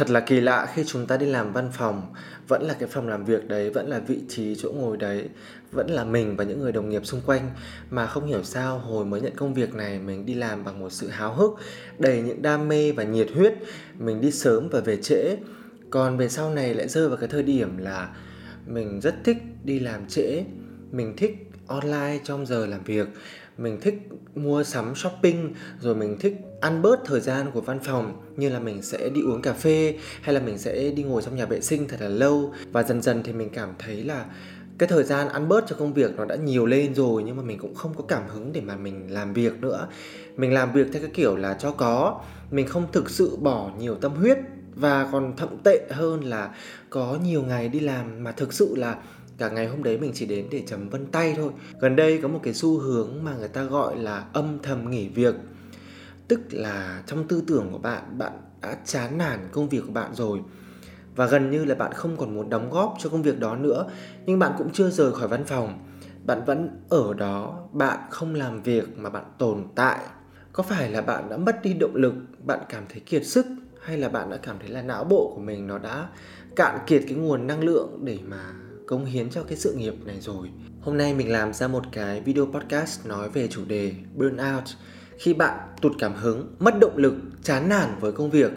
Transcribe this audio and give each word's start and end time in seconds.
Thật 0.00 0.10
là 0.10 0.20
kỳ 0.20 0.40
lạ 0.40 0.68
khi 0.74 0.84
chúng 0.86 1.06
ta 1.06 1.16
đi 1.16 1.26
làm 1.26 1.52
văn 1.52 1.70
phòng, 1.72 2.14
vẫn 2.48 2.62
là 2.62 2.74
cái 2.74 2.88
phòng 2.88 3.08
làm 3.08 3.24
việc 3.24 3.48
đấy, 3.48 3.70
vẫn 3.70 3.88
là 3.88 3.98
vị 3.98 4.18
trí 4.28 4.54
chỗ 4.58 4.72
ngồi 4.72 4.96
đấy, 4.96 5.28
vẫn 5.72 5.90
là 5.90 6.04
mình 6.04 6.36
và 6.36 6.44
những 6.44 6.60
người 6.60 6.72
đồng 6.72 6.88
nghiệp 6.88 7.06
xung 7.06 7.20
quanh 7.26 7.50
mà 7.90 8.06
không 8.06 8.26
hiểu 8.26 8.42
sao 8.42 8.78
hồi 8.78 9.04
mới 9.04 9.20
nhận 9.20 9.36
công 9.36 9.54
việc 9.54 9.74
này 9.74 9.98
mình 9.98 10.26
đi 10.26 10.34
làm 10.34 10.64
bằng 10.64 10.80
một 10.80 10.90
sự 10.90 11.08
háo 11.08 11.34
hức, 11.34 11.50
đầy 11.98 12.22
những 12.22 12.42
đam 12.42 12.68
mê 12.68 12.92
và 12.92 13.02
nhiệt 13.02 13.28
huyết, 13.34 13.54
mình 13.98 14.20
đi 14.20 14.30
sớm 14.30 14.68
và 14.68 14.80
về 14.80 14.96
trễ. 14.96 15.36
Còn 15.90 16.16
về 16.16 16.28
sau 16.28 16.54
này 16.54 16.74
lại 16.74 16.88
rơi 16.88 17.08
vào 17.08 17.16
cái 17.16 17.28
thời 17.28 17.42
điểm 17.42 17.76
là 17.76 18.14
mình 18.66 19.00
rất 19.00 19.14
thích 19.24 19.36
đi 19.64 19.80
làm 19.80 20.06
trễ, 20.06 20.44
mình 20.90 21.16
thích 21.16 21.50
online 21.66 22.18
trong 22.24 22.46
giờ 22.46 22.66
làm 22.66 22.84
việc 22.84 23.08
mình 23.58 23.80
thích 23.80 24.08
mua 24.34 24.64
sắm 24.64 24.94
shopping, 24.94 25.54
rồi 25.80 25.94
mình 25.94 26.16
thích 26.20 26.36
ăn 26.60 26.82
bớt 26.82 27.04
thời 27.04 27.20
gian 27.20 27.50
của 27.50 27.60
văn 27.60 27.78
phòng, 27.78 28.22
như 28.36 28.48
là 28.48 28.58
mình 28.58 28.82
sẽ 28.82 29.08
đi 29.08 29.22
uống 29.22 29.42
cà 29.42 29.52
phê, 29.52 29.98
hay 30.22 30.34
là 30.34 30.40
mình 30.40 30.58
sẽ 30.58 30.90
đi 30.90 31.02
ngồi 31.02 31.22
trong 31.22 31.36
nhà 31.36 31.44
vệ 31.44 31.60
sinh 31.60 31.88
thật 31.88 31.96
là 32.00 32.08
lâu. 32.08 32.54
Và 32.72 32.82
dần 32.82 33.02
dần 33.02 33.22
thì 33.22 33.32
mình 33.32 33.48
cảm 33.52 33.68
thấy 33.78 34.04
là 34.04 34.24
cái 34.78 34.88
thời 34.88 35.04
gian 35.04 35.28
ăn 35.28 35.48
bớt 35.48 35.64
cho 35.68 35.76
công 35.76 35.92
việc 35.92 36.16
nó 36.16 36.24
đã 36.24 36.36
nhiều 36.36 36.66
lên 36.66 36.94
rồi, 36.94 37.22
nhưng 37.26 37.36
mà 37.36 37.42
mình 37.42 37.58
cũng 37.58 37.74
không 37.74 37.94
có 37.94 38.04
cảm 38.08 38.22
hứng 38.28 38.52
để 38.52 38.60
mà 38.60 38.76
mình 38.76 39.12
làm 39.12 39.32
việc 39.32 39.60
nữa. 39.60 39.88
Mình 40.36 40.52
làm 40.52 40.72
việc 40.72 40.86
theo 40.92 41.02
cái 41.02 41.10
kiểu 41.14 41.36
là 41.36 41.54
cho 41.54 41.70
có. 41.70 42.20
Mình 42.50 42.66
không 42.66 42.86
thực 42.92 43.10
sự 43.10 43.36
bỏ 43.36 43.70
nhiều 43.78 43.94
tâm 43.94 44.14
huyết, 44.14 44.38
và 44.74 45.08
còn 45.12 45.32
thậm 45.36 45.48
tệ 45.64 45.86
hơn 45.90 46.24
là 46.24 46.54
có 46.90 47.18
nhiều 47.24 47.42
ngày 47.42 47.68
đi 47.68 47.80
làm 47.80 48.24
mà 48.24 48.32
thực 48.32 48.52
sự 48.52 48.74
là 48.76 48.96
cả 49.40 49.50
ngày 49.50 49.66
hôm 49.66 49.82
đấy 49.82 49.98
mình 49.98 50.12
chỉ 50.14 50.26
đến 50.26 50.46
để 50.50 50.62
chấm 50.66 50.88
vân 50.88 51.06
tay 51.06 51.34
thôi. 51.36 51.50
Gần 51.80 51.96
đây 51.96 52.18
có 52.22 52.28
một 52.28 52.40
cái 52.42 52.54
xu 52.54 52.78
hướng 52.78 53.24
mà 53.24 53.34
người 53.36 53.48
ta 53.48 53.62
gọi 53.62 53.96
là 53.96 54.24
âm 54.32 54.58
thầm 54.62 54.90
nghỉ 54.90 55.08
việc. 55.08 55.34
Tức 56.28 56.40
là 56.50 57.02
trong 57.06 57.28
tư 57.28 57.42
tưởng 57.46 57.68
của 57.72 57.78
bạn 57.78 58.18
bạn 58.18 58.32
đã 58.62 58.76
chán 58.84 59.18
nản 59.18 59.48
công 59.52 59.68
việc 59.68 59.82
của 59.86 59.92
bạn 59.92 60.14
rồi. 60.14 60.40
Và 61.16 61.26
gần 61.26 61.50
như 61.50 61.64
là 61.64 61.74
bạn 61.74 61.92
không 61.92 62.16
còn 62.16 62.34
muốn 62.34 62.50
đóng 62.50 62.70
góp 62.70 62.96
cho 62.98 63.10
công 63.10 63.22
việc 63.22 63.40
đó 63.40 63.56
nữa. 63.56 63.86
Nhưng 64.26 64.38
bạn 64.38 64.52
cũng 64.58 64.70
chưa 64.72 64.90
rời 64.90 65.12
khỏi 65.12 65.28
văn 65.28 65.44
phòng. 65.44 65.78
Bạn 66.26 66.44
vẫn 66.44 66.68
ở 66.88 67.14
đó, 67.14 67.68
bạn 67.72 67.98
không 68.10 68.34
làm 68.34 68.62
việc 68.62 68.98
mà 68.98 69.10
bạn 69.10 69.24
tồn 69.38 69.64
tại. 69.74 69.98
Có 70.52 70.62
phải 70.62 70.90
là 70.90 71.02
bạn 71.02 71.28
đã 71.30 71.36
mất 71.36 71.62
đi 71.62 71.74
động 71.74 71.94
lực, 71.94 72.14
bạn 72.44 72.60
cảm 72.68 72.84
thấy 72.88 73.00
kiệt 73.00 73.26
sức, 73.26 73.46
hay 73.82 73.98
là 73.98 74.08
bạn 74.08 74.30
đã 74.30 74.36
cảm 74.36 74.56
thấy 74.60 74.68
là 74.68 74.82
não 74.82 75.04
bộ 75.04 75.32
của 75.34 75.40
mình 75.40 75.66
nó 75.66 75.78
đã 75.78 76.08
cạn 76.56 76.78
kiệt 76.86 77.02
cái 77.08 77.16
nguồn 77.16 77.46
năng 77.46 77.64
lượng 77.64 78.00
để 78.04 78.18
mà 78.26 78.52
cống 78.90 79.04
hiến 79.04 79.30
cho 79.30 79.42
cái 79.42 79.56
sự 79.56 79.72
nghiệp 79.72 79.94
này 80.04 80.20
rồi. 80.20 80.48
Hôm 80.80 80.96
nay 80.96 81.14
mình 81.14 81.32
làm 81.32 81.52
ra 81.52 81.68
một 81.68 81.82
cái 81.92 82.20
video 82.20 82.46
podcast 82.46 83.06
nói 83.06 83.30
về 83.30 83.48
chủ 83.48 83.64
đề 83.64 83.92
burnout. 84.14 84.64
Khi 85.18 85.34
bạn 85.34 85.68
tụt 85.80 85.92
cảm 85.98 86.14
hứng, 86.14 86.54
mất 86.58 86.74
động 86.80 86.96
lực, 86.96 87.14
chán 87.42 87.68
nản 87.68 87.88
với 88.00 88.12
công 88.12 88.30
việc 88.30 88.50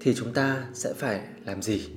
thì 0.00 0.14
chúng 0.14 0.32
ta 0.32 0.66
sẽ 0.74 0.92
phải 0.92 1.20
làm 1.46 1.62
gì? 1.62 1.90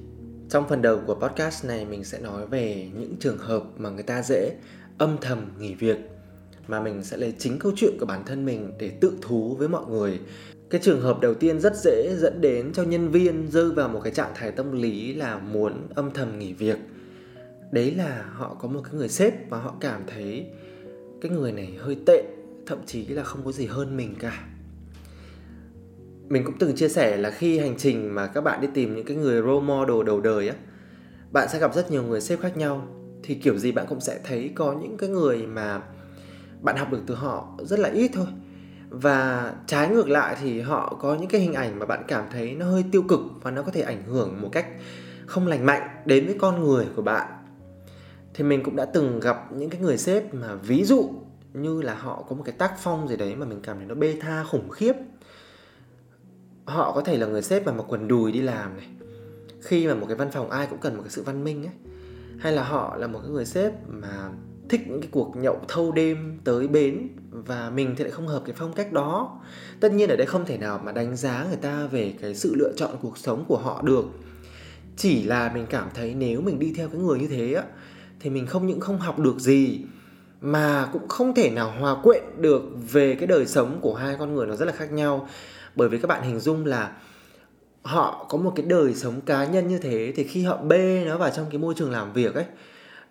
Trong 0.49 0.69
phần 0.69 0.81
đầu 0.81 1.01
của 1.05 1.15
podcast 1.15 1.65
này 1.65 1.85
mình 1.85 2.03
sẽ 2.03 2.19
nói 2.19 2.47
về 2.47 2.89
những 2.99 3.15
trường 3.19 3.37
hợp 3.37 3.63
mà 3.77 3.89
người 3.89 4.03
ta 4.03 4.21
dễ 4.21 4.55
âm 4.97 5.17
thầm 5.21 5.51
nghỉ 5.59 5.73
việc 5.73 5.97
mà 6.67 6.81
mình 6.81 7.03
sẽ 7.03 7.17
lấy 7.17 7.33
chính 7.37 7.59
câu 7.59 7.71
chuyện 7.75 7.97
của 7.99 8.05
bản 8.05 8.23
thân 8.25 8.45
mình 8.45 8.71
để 8.79 8.89
tự 9.01 9.13
thú 9.21 9.55
với 9.55 9.67
mọi 9.67 9.85
người. 9.85 10.19
Cái 10.69 10.81
trường 10.83 11.01
hợp 11.01 11.21
đầu 11.21 11.33
tiên 11.33 11.59
rất 11.59 11.73
dễ 11.83 12.15
dẫn 12.17 12.41
đến 12.41 12.73
cho 12.73 12.83
nhân 12.83 13.09
viên 13.09 13.51
rơi 13.51 13.71
vào 13.71 13.89
một 13.89 14.01
cái 14.03 14.13
trạng 14.13 14.31
thái 14.35 14.51
tâm 14.51 14.71
lý 14.71 15.13
là 15.13 15.37
muốn 15.39 15.87
âm 15.95 16.11
thầm 16.11 16.39
nghỉ 16.39 16.53
việc 16.53 16.77
đấy 17.71 17.91
là 17.91 18.25
họ 18.33 18.55
có 18.59 18.67
một 18.67 18.81
cái 18.83 18.93
người 18.93 19.09
sếp 19.09 19.49
và 19.49 19.59
họ 19.59 19.75
cảm 19.79 20.01
thấy 20.07 20.47
cái 21.21 21.31
người 21.31 21.51
này 21.51 21.77
hơi 21.79 21.97
tệ, 22.05 22.23
thậm 22.65 22.79
chí 22.85 23.07
là 23.07 23.23
không 23.23 23.45
có 23.45 23.51
gì 23.51 23.65
hơn 23.65 23.97
mình 23.97 24.15
cả. 24.19 24.47
Mình 26.29 26.43
cũng 26.45 26.57
từng 26.59 26.75
chia 26.75 26.89
sẻ 26.89 27.17
là 27.17 27.31
khi 27.31 27.59
hành 27.59 27.77
trình 27.77 28.15
mà 28.15 28.27
các 28.27 28.41
bạn 28.41 28.61
đi 28.61 28.67
tìm 28.73 28.95
những 28.95 29.05
cái 29.05 29.17
người 29.17 29.41
role 29.41 29.65
model 29.65 30.03
đầu 30.05 30.21
đời 30.21 30.49
á, 30.49 30.55
bạn 31.31 31.47
sẽ 31.49 31.59
gặp 31.59 31.75
rất 31.75 31.91
nhiều 31.91 32.03
người 32.03 32.21
sếp 32.21 32.39
khác 32.39 32.57
nhau. 32.57 32.87
Thì 33.23 33.35
kiểu 33.35 33.57
gì 33.57 33.71
bạn 33.71 33.85
cũng 33.89 34.01
sẽ 34.01 34.19
thấy 34.23 34.51
có 34.55 34.73
những 34.73 34.97
cái 34.97 35.09
người 35.09 35.47
mà 35.47 35.81
bạn 36.61 36.77
học 36.77 36.91
được 36.91 37.01
từ 37.07 37.15
họ 37.15 37.57
rất 37.63 37.79
là 37.79 37.89
ít 37.89 38.11
thôi. 38.13 38.27
Và 38.89 39.53
trái 39.67 39.89
ngược 39.89 40.09
lại 40.09 40.35
thì 40.41 40.61
họ 40.61 40.97
có 41.01 41.15
những 41.15 41.29
cái 41.29 41.41
hình 41.41 41.53
ảnh 41.53 41.79
mà 41.79 41.85
bạn 41.85 42.03
cảm 42.07 42.25
thấy 42.31 42.55
nó 42.55 42.65
hơi 42.65 42.85
tiêu 42.91 43.03
cực 43.09 43.19
và 43.41 43.51
nó 43.51 43.61
có 43.61 43.71
thể 43.71 43.81
ảnh 43.81 44.03
hưởng 44.03 44.41
một 44.41 44.49
cách 44.51 44.65
không 45.25 45.47
lành 45.47 45.65
mạnh 45.65 45.81
đến 46.05 46.25
với 46.25 46.35
con 46.39 46.63
người 46.63 46.85
của 46.95 47.01
bạn 47.01 47.36
thì 48.37 48.43
mình 48.43 48.63
cũng 48.63 48.75
đã 48.75 48.85
từng 48.85 49.19
gặp 49.19 49.51
những 49.51 49.69
cái 49.69 49.81
người 49.81 49.97
sếp 49.97 50.33
mà 50.33 50.55
ví 50.55 50.83
dụ 50.83 51.09
như 51.53 51.81
là 51.81 51.95
họ 51.95 52.25
có 52.29 52.35
một 52.35 52.43
cái 52.45 52.55
tác 52.57 52.73
phong 52.79 53.07
gì 53.07 53.17
đấy 53.17 53.35
mà 53.35 53.45
mình 53.45 53.59
cảm 53.63 53.77
thấy 53.77 53.85
nó 53.85 53.95
bê 53.95 54.17
tha, 54.21 54.43
khủng 54.43 54.69
khiếp. 54.69 54.93
Họ 56.65 56.91
có 56.91 57.01
thể 57.01 57.17
là 57.17 57.27
người 57.27 57.41
sếp 57.41 57.65
mà 57.65 57.71
mặc 57.71 57.85
quần 57.87 58.07
đùi 58.07 58.31
đi 58.31 58.41
làm 58.41 58.77
này, 58.77 58.87
khi 59.61 59.87
mà 59.87 59.95
một 59.95 60.05
cái 60.07 60.15
văn 60.15 60.31
phòng 60.31 60.49
ai 60.49 60.67
cũng 60.69 60.79
cần 60.79 60.95
một 60.95 61.01
cái 61.01 61.09
sự 61.09 61.23
văn 61.23 61.43
minh 61.43 61.63
ấy. 61.63 61.73
Hay 62.39 62.53
là 62.53 62.63
họ 62.63 62.95
là 62.97 63.07
một 63.07 63.19
cái 63.19 63.29
người 63.29 63.45
sếp 63.45 63.73
mà 63.87 64.29
thích 64.69 64.81
những 64.87 65.01
cái 65.01 65.09
cuộc 65.11 65.35
nhậu 65.37 65.59
thâu 65.67 65.91
đêm 65.91 66.39
tới 66.43 66.67
bến 66.67 67.07
và 67.31 67.69
mình 67.69 67.95
thì 67.97 68.03
lại 68.03 68.11
không 68.11 68.27
hợp 68.27 68.41
cái 68.45 68.55
phong 68.57 68.73
cách 68.73 68.91
đó. 68.91 69.39
Tất 69.79 69.91
nhiên 69.91 70.09
ở 70.09 70.15
đây 70.15 70.27
không 70.27 70.45
thể 70.45 70.57
nào 70.57 70.81
mà 70.83 70.91
đánh 70.91 71.15
giá 71.15 71.45
người 71.47 71.57
ta 71.57 71.87
về 71.87 72.13
cái 72.21 72.35
sự 72.35 72.55
lựa 72.55 72.73
chọn 72.75 72.95
cuộc 73.01 73.17
sống 73.17 73.45
của 73.47 73.57
họ 73.57 73.81
được. 73.81 74.05
Chỉ 74.97 75.23
là 75.23 75.51
mình 75.53 75.65
cảm 75.69 75.89
thấy 75.93 76.13
nếu 76.13 76.41
mình 76.41 76.59
đi 76.59 76.73
theo 76.77 76.89
cái 76.89 77.01
người 77.01 77.19
như 77.19 77.27
thế 77.27 77.53
á 77.53 77.63
thì 78.19 78.29
mình 78.29 78.45
không 78.45 78.67
những 78.67 78.79
không 78.79 78.99
học 78.99 79.19
được 79.19 79.39
gì, 79.39 79.81
mà 80.41 80.89
cũng 80.93 81.07
không 81.07 81.35
thể 81.35 81.49
nào 81.49 81.73
hòa 81.79 81.95
quyện 82.03 82.23
được 82.37 82.63
về 82.91 83.15
cái 83.15 83.27
đời 83.27 83.45
sống 83.45 83.79
của 83.81 83.95
hai 83.95 84.15
con 84.19 84.33
người 84.33 84.47
nó 84.47 84.55
rất 84.55 84.65
là 84.65 84.71
khác 84.71 84.91
nhau. 84.91 85.27
Bởi 85.75 85.89
vì 85.89 85.99
các 85.99 86.07
bạn 86.07 86.23
hình 86.23 86.39
dung 86.39 86.65
là 86.65 86.91
họ 87.81 88.25
có 88.29 88.37
một 88.37 88.53
cái 88.55 88.65
đời 88.65 88.93
sống 88.93 89.21
cá 89.21 89.45
nhân 89.45 89.67
như 89.67 89.77
thế 89.77 90.13
thì 90.15 90.23
khi 90.23 90.43
họ 90.43 90.57
bê 90.57 91.05
nó 91.05 91.17
vào 91.17 91.29
trong 91.29 91.45
cái 91.49 91.57
môi 91.57 91.73
trường 91.77 91.91
làm 91.91 92.13
việc 92.13 92.35
ấy, 92.35 92.45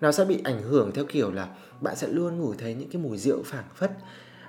nó 0.01 0.13
sẽ 0.13 0.25
bị 0.25 0.41
ảnh 0.45 0.63
hưởng 0.63 0.93
theo 0.95 1.05
kiểu 1.05 1.33
là 1.33 1.49
bạn 1.81 1.97
sẽ 1.97 2.09
luôn 2.09 2.39
ngửi 2.39 2.57
thấy 2.59 2.75
những 2.75 2.91
cái 2.91 3.03
mùi 3.03 3.19
rượu 3.19 3.43
phảng 3.45 3.65
phất, 3.75 3.93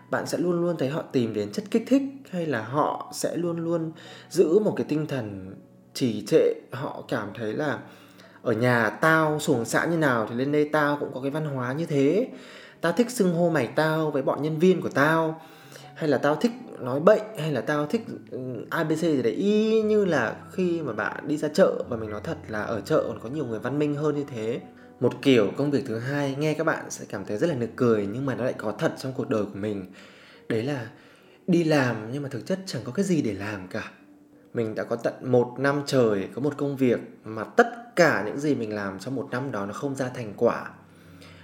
bạn 0.09 0.27
sẽ 0.27 0.37
luôn 0.37 0.61
luôn 0.61 0.77
thấy 0.77 0.89
họ 0.89 1.01
tìm 1.01 1.33
đến 1.33 1.51
chất 1.51 1.65
kích 1.71 1.83
thích, 1.87 2.01
hay 2.29 2.45
là 2.45 2.61
họ 2.63 3.11
sẽ 3.15 3.35
luôn 3.35 3.57
luôn 3.57 3.91
giữ 4.29 4.59
một 4.59 4.73
cái 4.77 4.85
tinh 4.89 5.07
thần 5.07 5.55
trì 5.93 6.25
trệ, 6.27 6.53
họ 6.71 7.03
cảm 7.07 7.29
thấy 7.35 7.53
là 7.53 7.79
ở 8.47 8.53
nhà 8.53 8.89
tao 8.89 9.39
xuồng 9.39 9.65
xã 9.65 9.85
như 9.85 9.97
nào 9.97 10.27
thì 10.29 10.35
lên 10.35 10.51
đây 10.51 10.69
tao 10.73 10.97
cũng 10.99 11.11
có 11.13 11.21
cái 11.21 11.31
văn 11.31 11.45
hóa 11.45 11.73
như 11.73 11.85
thế. 11.85 12.27
Tao 12.81 12.91
thích 12.91 13.11
xưng 13.11 13.33
hô 13.33 13.49
mày 13.49 13.67
tao 13.67 14.11
với 14.11 14.21
bọn 14.21 14.43
nhân 14.43 14.59
viên 14.59 14.81
của 14.81 14.89
tao. 14.89 15.41
Hay 15.95 16.09
là 16.09 16.17
tao 16.17 16.35
thích 16.35 16.51
nói 16.79 16.99
bệnh 16.99 17.21
hay 17.39 17.51
là 17.51 17.61
tao 17.61 17.85
thích 17.85 18.01
ừ, 18.31 18.39
abc 18.69 18.97
gì 18.97 19.21
đấy. 19.21 19.33
Y 19.33 19.81
như 19.81 20.05
là 20.05 20.35
khi 20.51 20.81
mà 20.81 20.93
bạn 20.93 21.27
đi 21.27 21.37
ra 21.37 21.47
chợ 21.47 21.83
và 21.89 21.97
mình 21.97 22.09
nói 22.09 22.21
thật 22.23 22.37
là 22.47 22.61
ở 22.61 22.81
chợ 22.81 23.03
còn 23.07 23.19
có 23.19 23.29
nhiều 23.29 23.45
người 23.45 23.59
văn 23.59 23.79
minh 23.79 23.95
hơn 23.95 24.15
như 24.15 24.25
thế. 24.27 24.59
Một 24.99 25.13
kiểu 25.21 25.51
công 25.57 25.71
việc 25.71 25.83
thứ 25.87 25.99
hai, 25.99 26.35
nghe 26.39 26.53
các 26.53 26.63
bạn 26.63 26.85
sẽ 26.89 27.05
cảm 27.09 27.25
thấy 27.25 27.37
rất 27.37 27.49
là 27.49 27.55
nực 27.55 27.69
cười 27.75 28.07
nhưng 28.13 28.25
mà 28.25 28.35
nó 28.35 28.43
lại 28.43 28.53
có 28.57 28.71
thật 28.71 28.93
trong 28.97 29.13
cuộc 29.17 29.29
đời 29.29 29.45
của 29.45 29.59
mình. 29.59 29.85
Đấy 30.49 30.63
là 30.63 30.87
đi 31.47 31.63
làm 31.63 31.95
nhưng 32.11 32.23
mà 32.23 32.29
thực 32.29 32.45
chất 32.45 32.59
chẳng 32.65 32.81
có 32.85 32.91
cái 32.91 33.05
gì 33.05 33.21
để 33.21 33.33
làm 33.33 33.67
cả 33.67 33.91
mình 34.57 34.75
đã 34.75 34.83
có 34.83 34.95
tận 34.95 35.13
một 35.21 35.55
năm 35.57 35.81
trời 35.85 36.27
có 36.35 36.41
một 36.41 36.53
công 36.57 36.77
việc 36.77 36.99
mà 37.25 37.43
tất 37.43 37.95
cả 37.95 38.23
những 38.25 38.39
gì 38.39 38.55
mình 38.55 38.75
làm 38.75 38.99
trong 38.99 39.15
một 39.15 39.27
năm 39.31 39.51
đó 39.51 39.65
nó 39.65 39.73
không 39.73 39.95
ra 39.95 40.09
thành 40.15 40.33
quả. 40.37 40.69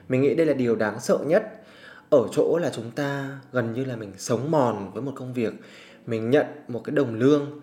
Mình 0.10 0.22
nghĩ 0.22 0.36
đây 0.36 0.46
là 0.46 0.54
điều 0.54 0.76
đáng 0.76 1.00
sợ 1.00 1.18
nhất. 1.26 1.64
Ở 2.10 2.28
chỗ 2.32 2.58
là 2.62 2.72
chúng 2.76 2.92
ta 2.92 3.40
gần 3.52 3.74
như 3.74 3.86
là 3.86 3.96
mình 3.96 4.12
sống 4.18 4.52
mòn 4.52 4.92
với 4.94 5.02
một 5.02 5.12
công 5.16 5.34
việc. 5.34 5.54
Mình 6.06 6.30
nhận 6.30 6.46
một 6.68 6.82
cái 6.84 6.96
đồng 6.96 7.16
lương. 7.16 7.62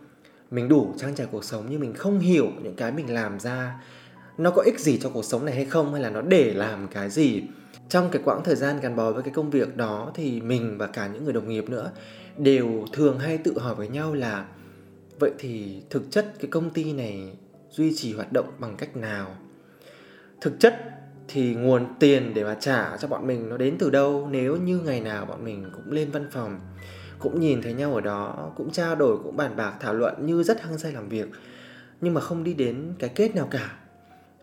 Mình 0.50 0.68
đủ 0.68 0.94
trang 0.98 1.14
trải 1.14 1.26
cuộc 1.30 1.44
sống 1.44 1.66
nhưng 1.70 1.80
mình 1.80 1.94
không 1.94 2.18
hiểu 2.18 2.46
những 2.62 2.74
cái 2.74 2.92
mình 2.92 3.14
làm 3.14 3.40
ra 3.40 3.80
nó 4.38 4.50
có 4.50 4.62
ích 4.62 4.80
gì 4.80 4.98
cho 4.98 5.10
cuộc 5.10 5.24
sống 5.24 5.44
này 5.44 5.54
hay 5.54 5.64
không 5.64 5.92
hay 5.92 6.02
là 6.02 6.10
nó 6.10 6.22
để 6.22 6.54
làm 6.54 6.88
cái 6.88 7.10
gì. 7.10 7.42
Trong 7.88 8.08
cái 8.10 8.22
quãng 8.24 8.40
thời 8.44 8.56
gian 8.56 8.80
gắn 8.80 8.96
bó 8.96 9.12
với 9.12 9.22
cái 9.22 9.32
công 9.34 9.50
việc 9.50 9.76
đó 9.76 10.10
thì 10.14 10.40
mình 10.40 10.78
và 10.78 10.86
cả 10.86 11.06
những 11.06 11.24
người 11.24 11.32
đồng 11.32 11.48
nghiệp 11.48 11.70
nữa 11.70 11.90
đều 12.38 12.84
thường 12.92 13.18
hay 13.18 13.38
tự 13.38 13.58
hỏi 13.58 13.74
với 13.74 13.88
nhau 13.88 14.14
là 14.14 14.46
vậy 15.20 15.32
thì 15.38 15.82
thực 15.90 16.10
chất 16.10 16.34
cái 16.40 16.50
công 16.50 16.70
ty 16.70 16.92
này 16.92 17.36
duy 17.70 17.92
trì 17.96 18.14
hoạt 18.14 18.32
động 18.32 18.52
bằng 18.58 18.76
cách 18.76 18.96
nào? 18.96 19.36
Thực 20.40 20.60
chất 20.60 20.74
thì 21.28 21.54
nguồn 21.54 21.86
tiền 21.98 22.34
để 22.34 22.44
mà 22.44 22.56
trả 22.60 22.96
cho 22.96 23.08
bọn 23.08 23.26
mình 23.26 23.48
nó 23.48 23.56
đến 23.56 23.76
từ 23.78 23.90
đâu? 23.90 24.28
Nếu 24.30 24.56
như 24.56 24.80
ngày 24.80 25.00
nào 25.00 25.26
bọn 25.26 25.44
mình 25.44 25.70
cũng 25.74 25.92
lên 25.92 26.10
văn 26.10 26.28
phòng, 26.30 26.60
cũng 27.18 27.40
nhìn 27.40 27.62
thấy 27.62 27.72
nhau 27.72 27.94
ở 27.94 28.00
đó, 28.00 28.52
cũng 28.56 28.70
trao 28.70 28.96
đổi, 28.96 29.18
cũng 29.24 29.36
bàn 29.36 29.56
bạc, 29.56 29.74
thảo 29.80 29.94
luận 29.94 30.26
như 30.26 30.42
rất 30.42 30.62
hăng 30.62 30.78
say 30.78 30.92
làm 30.92 31.08
việc, 31.08 31.28
nhưng 32.00 32.14
mà 32.14 32.20
không 32.20 32.44
đi 32.44 32.54
đến 32.54 32.94
cái 32.98 33.10
kết 33.14 33.34
nào 33.34 33.48
cả, 33.50 33.78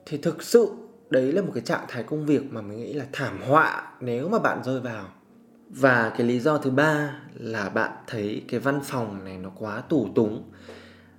thì 0.06 0.18
thực 0.18 0.44
sự 0.44 0.72
đấy 1.10 1.32
là 1.32 1.42
một 1.42 1.52
cái 1.54 1.64
trạng 1.64 1.86
thái 1.88 2.04
công 2.04 2.26
việc 2.26 2.44
mà 2.52 2.62
mình 2.62 2.78
nghĩ 2.78 2.94
là 2.94 3.06
thảm 3.12 3.42
họa 3.48 3.92
nếu 4.02 4.30
mà 4.30 4.40
bạn 4.40 4.64
rơi 4.64 4.80
vào 4.80 5.06
và 5.70 6.14
cái 6.18 6.28
lý 6.28 6.40
do 6.40 6.58
thứ 6.58 6.70
ba 6.70 7.16
là 7.34 7.70
bạn 7.70 7.92
thấy 8.08 8.44
cái 8.48 8.60
văn 8.60 8.80
phòng 8.84 9.24
này 9.26 9.38
nó 9.38 9.50
quá 9.50 9.82
tủ 9.90 10.08
túng. 10.16 10.52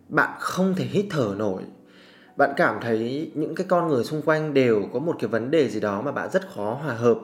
Bạn 0.09 0.31
không 0.41 0.75
thể 0.75 0.85
hít 0.85 1.07
thở 1.11 1.35
nổi. 1.39 1.63
Bạn 2.37 2.51
cảm 2.57 2.79
thấy 2.81 3.33
những 3.35 3.55
cái 3.55 3.67
con 3.69 3.89
người 3.89 4.05
xung 4.05 4.23
quanh 4.23 4.55
đều 4.55 4.89
có 4.93 4.99
một 4.99 5.17
cái 5.19 5.29
vấn 5.29 5.51
đề 5.51 5.69
gì 5.69 5.81
đó 5.81 6.03
mà 6.03 6.13
bạn 6.13 6.31
rất 6.33 6.49
khó 6.55 6.79
hòa 6.83 6.95
hợp. 6.95 7.19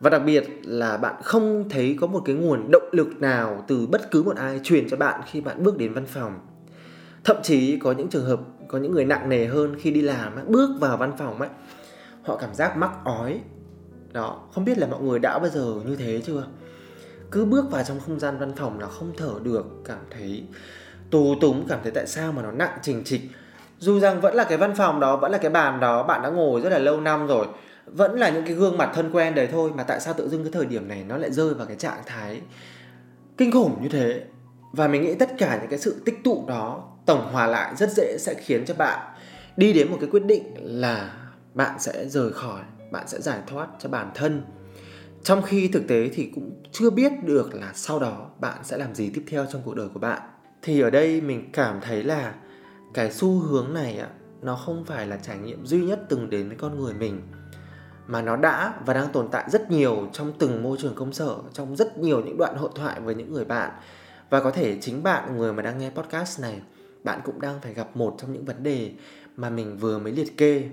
Và 0.00 0.10
đặc 0.10 0.22
biệt 0.26 0.44
là 0.62 0.96
bạn 0.96 1.14
không 1.22 1.68
thấy 1.68 1.96
có 2.00 2.06
một 2.06 2.22
cái 2.24 2.36
nguồn 2.36 2.70
động 2.70 2.88
lực 2.92 3.20
nào 3.20 3.64
từ 3.68 3.86
bất 3.86 4.10
cứ 4.10 4.22
một 4.22 4.36
ai 4.36 4.60
truyền 4.62 4.88
cho 4.88 4.96
bạn 4.96 5.20
khi 5.30 5.40
bạn 5.40 5.62
bước 5.62 5.78
đến 5.78 5.92
văn 5.92 6.06
phòng. 6.06 6.40
Thậm 7.24 7.36
chí 7.42 7.78
có 7.78 7.92
những 7.92 8.08
trường 8.08 8.24
hợp, 8.24 8.40
có 8.68 8.78
những 8.78 8.92
người 8.92 9.04
nặng 9.04 9.28
nề 9.28 9.46
hơn 9.46 9.76
khi 9.78 9.90
đi 9.90 10.00
làm 10.02 10.32
bước 10.48 10.70
vào 10.80 10.96
văn 10.96 11.12
phòng 11.18 11.40
ấy 11.40 11.48
họ 12.22 12.36
cảm 12.36 12.54
giác 12.54 12.76
mắc 12.76 12.90
ói 13.04 13.40
đó, 14.14 14.40
không 14.52 14.64
biết 14.64 14.78
là 14.78 14.86
mọi 14.86 15.00
người 15.00 15.18
đã 15.18 15.38
bao 15.38 15.50
giờ 15.50 15.74
như 15.86 15.96
thế 15.96 16.22
chưa? 16.26 16.46
Cứ 17.30 17.44
bước 17.44 17.70
vào 17.70 17.84
trong 17.84 18.00
không 18.00 18.20
gian 18.20 18.38
văn 18.38 18.52
phòng 18.56 18.80
là 18.80 18.86
không 18.86 19.12
thở 19.16 19.30
được, 19.42 19.66
cảm 19.84 19.98
thấy 20.10 20.44
tù 21.10 21.34
túng, 21.40 21.66
cảm 21.68 21.78
thấy 21.82 21.92
tại 21.94 22.06
sao 22.06 22.32
mà 22.32 22.42
nó 22.42 22.50
nặng 22.50 22.78
trình 22.82 23.04
trịch 23.04 23.20
dù 23.78 24.00
rằng 24.00 24.20
vẫn 24.20 24.34
là 24.34 24.44
cái 24.44 24.58
văn 24.58 24.74
phòng 24.76 25.00
đó, 25.00 25.16
vẫn 25.16 25.32
là 25.32 25.38
cái 25.38 25.50
bàn 25.50 25.80
đó, 25.80 26.02
bạn 26.02 26.22
đã 26.22 26.28
ngồi 26.28 26.60
rất 26.60 26.70
là 26.70 26.78
lâu 26.78 27.00
năm 27.00 27.26
rồi, 27.26 27.46
vẫn 27.86 28.18
là 28.18 28.30
những 28.30 28.44
cái 28.44 28.54
gương 28.54 28.76
mặt 28.76 28.90
thân 28.94 29.10
quen 29.12 29.34
đấy 29.34 29.48
thôi, 29.52 29.70
mà 29.74 29.82
tại 29.82 30.00
sao 30.00 30.14
tự 30.14 30.28
dưng 30.28 30.42
cái 30.42 30.52
thời 30.52 30.66
điểm 30.66 30.88
này 30.88 31.04
nó 31.08 31.16
lại 31.16 31.30
rơi 31.30 31.54
vào 31.54 31.66
cái 31.66 31.76
trạng 31.76 32.02
thái 32.06 32.40
kinh 33.36 33.52
khủng 33.52 33.82
như 33.82 33.88
thế? 33.88 34.22
Và 34.72 34.88
mình 34.88 35.02
nghĩ 35.02 35.14
tất 35.14 35.30
cả 35.38 35.58
những 35.60 35.70
cái 35.70 35.78
sự 35.78 36.02
tích 36.04 36.24
tụ 36.24 36.44
đó 36.48 36.90
tổng 37.06 37.32
hòa 37.32 37.46
lại 37.46 37.76
rất 37.76 37.90
dễ 37.92 38.18
sẽ 38.18 38.34
khiến 38.34 38.64
cho 38.64 38.74
bạn 38.74 38.98
đi 39.56 39.72
đến 39.72 39.90
một 39.90 39.96
cái 40.00 40.08
quyết 40.10 40.24
định 40.24 40.54
là 40.56 41.12
bạn 41.54 41.78
sẽ 41.78 42.08
rời 42.08 42.32
khỏi 42.32 42.60
bạn 42.94 43.08
sẽ 43.08 43.20
giải 43.20 43.40
thoát 43.46 43.68
cho 43.78 43.88
bản 43.88 44.10
thân. 44.14 44.42
Trong 45.22 45.42
khi 45.42 45.68
thực 45.68 45.88
tế 45.88 46.08
thì 46.08 46.30
cũng 46.34 46.62
chưa 46.72 46.90
biết 46.90 47.12
được 47.24 47.54
là 47.54 47.72
sau 47.74 47.98
đó 47.98 48.30
bạn 48.40 48.58
sẽ 48.62 48.76
làm 48.76 48.94
gì 48.94 49.10
tiếp 49.14 49.24
theo 49.28 49.46
trong 49.52 49.62
cuộc 49.64 49.74
đời 49.74 49.88
của 49.94 50.00
bạn. 50.00 50.22
Thì 50.62 50.80
ở 50.80 50.90
đây 50.90 51.20
mình 51.20 51.50
cảm 51.52 51.80
thấy 51.80 52.02
là 52.02 52.34
cái 52.94 53.12
xu 53.12 53.38
hướng 53.38 53.74
này 53.74 53.98
ạ, 53.98 54.08
nó 54.42 54.56
không 54.56 54.84
phải 54.84 55.06
là 55.06 55.16
trải 55.16 55.38
nghiệm 55.38 55.66
duy 55.66 55.84
nhất 55.84 56.00
từng 56.08 56.30
đến 56.30 56.48
với 56.48 56.56
con 56.56 56.80
người 56.80 56.94
mình, 56.94 57.22
mà 58.06 58.22
nó 58.22 58.36
đã 58.36 58.74
và 58.86 58.94
đang 58.94 59.12
tồn 59.12 59.28
tại 59.32 59.50
rất 59.50 59.70
nhiều 59.70 60.08
trong 60.12 60.32
từng 60.38 60.62
môi 60.62 60.76
trường 60.80 60.94
công 60.94 61.12
sở, 61.12 61.36
trong 61.52 61.76
rất 61.76 61.98
nhiều 61.98 62.20
những 62.20 62.38
đoạn 62.38 62.56
hội 62.56 62.70
thoại 62.74 63.00
với 63.00 63.14
những 63.14 63.32
người 63.32 63.44
bạn. 63.44 63.70
Và 64.30 64.40
có 64.40 64.50
thể 64.50 64.78
chính 64.80 65.02
bạn, 65.02 65.36
người 65.36 65.52
mà 65.52 65.62
đang 65.62 65.78
nghe 65.78 65.90
podcast 65.90 66.40
này, 66.40 66.60
bạn 67.04 67.20
cũng 67.24 67.40
đang 67.40 67.60
phải 67.60 67.74
gặp 67.74 67.96
một 67.96 68.16
trong 68.18 68.32
những 68.32 68.44
vấn 68.44 68.62
đề 68.62 68.92
mà 69.36 69.50
mình 69.50 69.78
vừa 69.78 69.98
mới 69.98 70.12
liệt 70.12 70.36
kê 70.36 70.70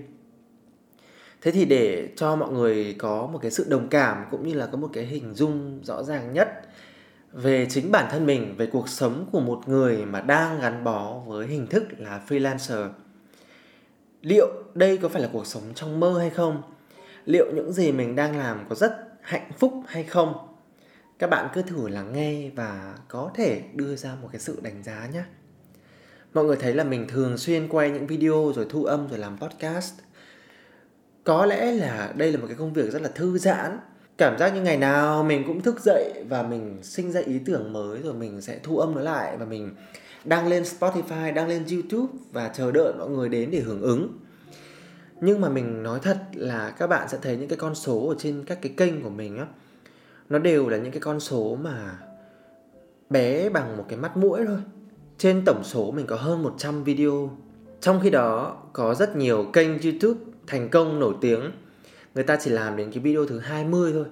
thế 1.42 1.52
thì 1.52 1.66
để 1.66 2.10
cho 2.16 2.36
mọi 2.36 2.52
người 2.52 2.96
có 3.00 3.30
một 3.34 3.40
cái 3.42 3.52
sự 3.52 3.66
đồng 3.70 3.88
cảm 3.88 4.26
cũng 4.32 4.48
như 4.48 4.54
là 4.54 4.66
có 4.66 4.78
một 4.78 4.90
cái 4.94 5.06
hình 5.06 5.34
dung 5.34 5.80
rõ 5.84 6.04
ràng 6.04 6.34
nhất 6.34 6.48
về 7.34 7.68
chính 7.70 7.92
bản 7.92 8.08
thân 8.12 8.26
mình, 8.26 8.56
về 8.58 8.66
cuộc 8.66 8.90
sống 8.90 9.26
của 9.32 9.40
một 9.40 9.62
người 9.68 10.06
mà 10.06 10.22
đang 10.22 10.62
gắn 10.62 10.84
bó 10.84 11.14
với 11.28 11.48
hình 11.48 11.68
thức 11.68 11.84
là 11.98 12.22
freelancer, 12.28 12.90
liệu 14.22 14.48
đây 14.74 14.98
có 14.98 15.10
phải 15.10 15.22
là 15.22 15.30
cuộc 15.34 15.48
sống 15.48 15.64
trong 15.76 16.00
mơ 16.00 16.20
hay 16.20 16.30
không? 16.30 16.62
Liệu 17.26 17.46
những 17.56 17.74
gì 17.74 17.92
mình 17.92 18.16
đang 18.16 18.38
làm 18.38 18.66
có 18.70 18.76
rất 18.76 18.98
hạnh 19.22 19.52
phúc 19.58 19.74
hay 19.88 20.04
không? 20.04 20.34
Các 21.20 21.30
bạn 21.30 21.48
cứ 21.54 21.62
thử 21.62 21.88
lắng 21.88 22.14
nghe 22.14 22.50
và 22.50 22.96
có 23.08 23.32
thể 23.36 23.62
đưa 23.74 23.96
ra 23.96 24.16
một 24.22 24.30
cái 24.32 24.40
sự 24.40 24.60
đánh 24.62 24.84
giá 24.84 25.08
nhé. 25.14 25.24
Mọi 26.34 26.46
người 26.46 26.56
thấy 26.56 26.74
là 26.74 26.84
mình 26.84 27.08
thường 27.08 27.38
xuyên 27.38 27.68
quay 27.68 27.92
những 27.92 28.08
video 28.08 28.52
rồi 28.56 28.66
thu 28.70 28.84
âm, 28.84 29.08
rồi 29.08 29.20
làm 29.20 29.38
podcast 29.38 29.94
có 31.24 31.46
lẽ 31.46 31.72
là 31.72 32.14
đây 32.18 32.32
là 32.32 32.40
một 32.40 32.48
cái 32.48 32.56
công 32.56 32.74
việc 32.74 32.92
rất 32.92 33.02
là 33.02 33.10
thư 33.16 33.38
giãn 33.38 33.80
cảm 34.18 34.38
giác 34.38 34.50
như 34.56 34.62
ngày 34.62 34.78
nào 34.78 35.24
mình 35.24 35.44
cũng 35.48 35.62
thức 35.62 35.80
dậy 35.80 36.14
và 36.30 36.44
mình 36.44 36.80
sinh 36.84 37.12
ra 37.12 37.22
ý 37.22 37.40
tưởng 37.46 37.74
mới 37.74 38.02
rồi 38.02 38.14
mình 38.14 38.42
sẽ 38.42 38.60
thu 38.64 38.78
âm 38.78 38.96
nó 38.96 39.02
lại 39.02 39.38
và 39.38 39.46
mình 39.46 39.76
đăng 40.26 40.48
lên 40.48 40.64
Spotify, 40.64 41.34
đăng 41.34 41.48
lên 41.48 41.64
YouTube 41.72 42.14
và 42.32 42.48
chờ 42.48 42.72
đợi 42.72 42.94
mọi 43.00 43.10
người 43.10 43.30
đến 43.30 43.52
để 43.52 43.60
hưởng 43.60 43.82
ứng. 43.82 44.20
Nhưng 45.22 45.42
mà 45.42 45.50
mình 45.50 45.84
nói 45.84 46.00
thật 46.04 46.18
là 46.34 46.70
các 46.70 46.88
bạn 46.88 47.10
sẽ 47.10 47.18
thấy 47.22 47.38
những 47.38 47.48
cái 47.48 47.58
con 47.58 47.76
số 47.76 48.08
ở 48.08 48.16
trên 48.18 48.44
các 48.46 48.62
cái 48.62 48.74
kênh 48.78 49.04
của 49.04 49.10
mình 49.10 49.38
á 49.38 49.46
nó 50.30 50.40
đều 50.40 50.70
là 50.70 50.78
những 50.78 50.92
cái 50.92 51.02
con 51.02 51.20
số 51.20 51.58
mà 51.62 52.00
bé 53.10 53.50
bằng 53.50 53.78
một 53.78 53.86
cái 53.90 53.98
mắt 53.98 54.18
mũi 54.18 54.40
thôi. 54.48 54.60
Trên 55.18 55.44
tổng 55.46 55.64
số 55.64 55.92
mình 55.92 56.06
có 56.06 56.16
hơn 56.16 56.44
100 56.44 56.84
video. 56.84 57.38
Trong 57.82 58.00
khi 58.04 58.10
đó 58.10 58.58
có 58.74 58.96
rất 58.96 59.16
nhiều 59.16 59.46
kênh 59.54 59.82
YouTube 59.82 60.20
thành 60.52 60.70
công 60.70 61.00
nổi 61.00 61.14
tiếng. 61.22 61.52
Người 62.16 62.24
ta 62.24 62.38
chỉ 62.42 62.52
làm 62.52 62.78
đến 62.78 62.92
cái 62.92 63.00
video 63.00 63.26
thứ 63.26 63.40
20 63.40 63.92
thôi. 63.94 64.06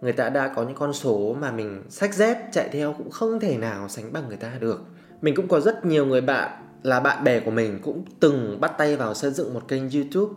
Người 0.00 0.12
ta 0.12 0.28
đã 0.28 0.52
có 0.56 0.62
những 0.62 0.74
con 0.74 0.92
số 0.92 1.36
mà 1.40 1.52
mình 1.52 1.82
sách 1.88 2.14
dép 2.14 2.38
chạy 2.52 2.68
theo 2.72 2.94
cũng 2.98 3.10
không 3.10 3.40
thể 3.40 3.56
nào 3.56 3.88
sánh 3.88 4.12
bằng 4.12 4.28
người 4.28 4.36
ta 4.36 4.52
được. 4.60 4.80
Mình 5.22 5.34
cũng 5.34 5.48
có 5.48 5.60
rất 5.60 5.84
nhiều 5.84 6.06
người 6.06 6.20
bạn 6.20 6.50
là 6.82 7.00
bạn 7.00 7.24
bè 7.24 7.40
của 7.40 7.50
mình 7.50 7.78
cũng 7.82 8.04
từng 8.20 8.60
bắt 8.60 8.72
tay 8.78 8.96
vào 8.96 9.14
xây 9.14 9.30
dựng 9.30 9.54
một 9.54 9.68
kênh 9.68 9.90
youtube 9.90 10.32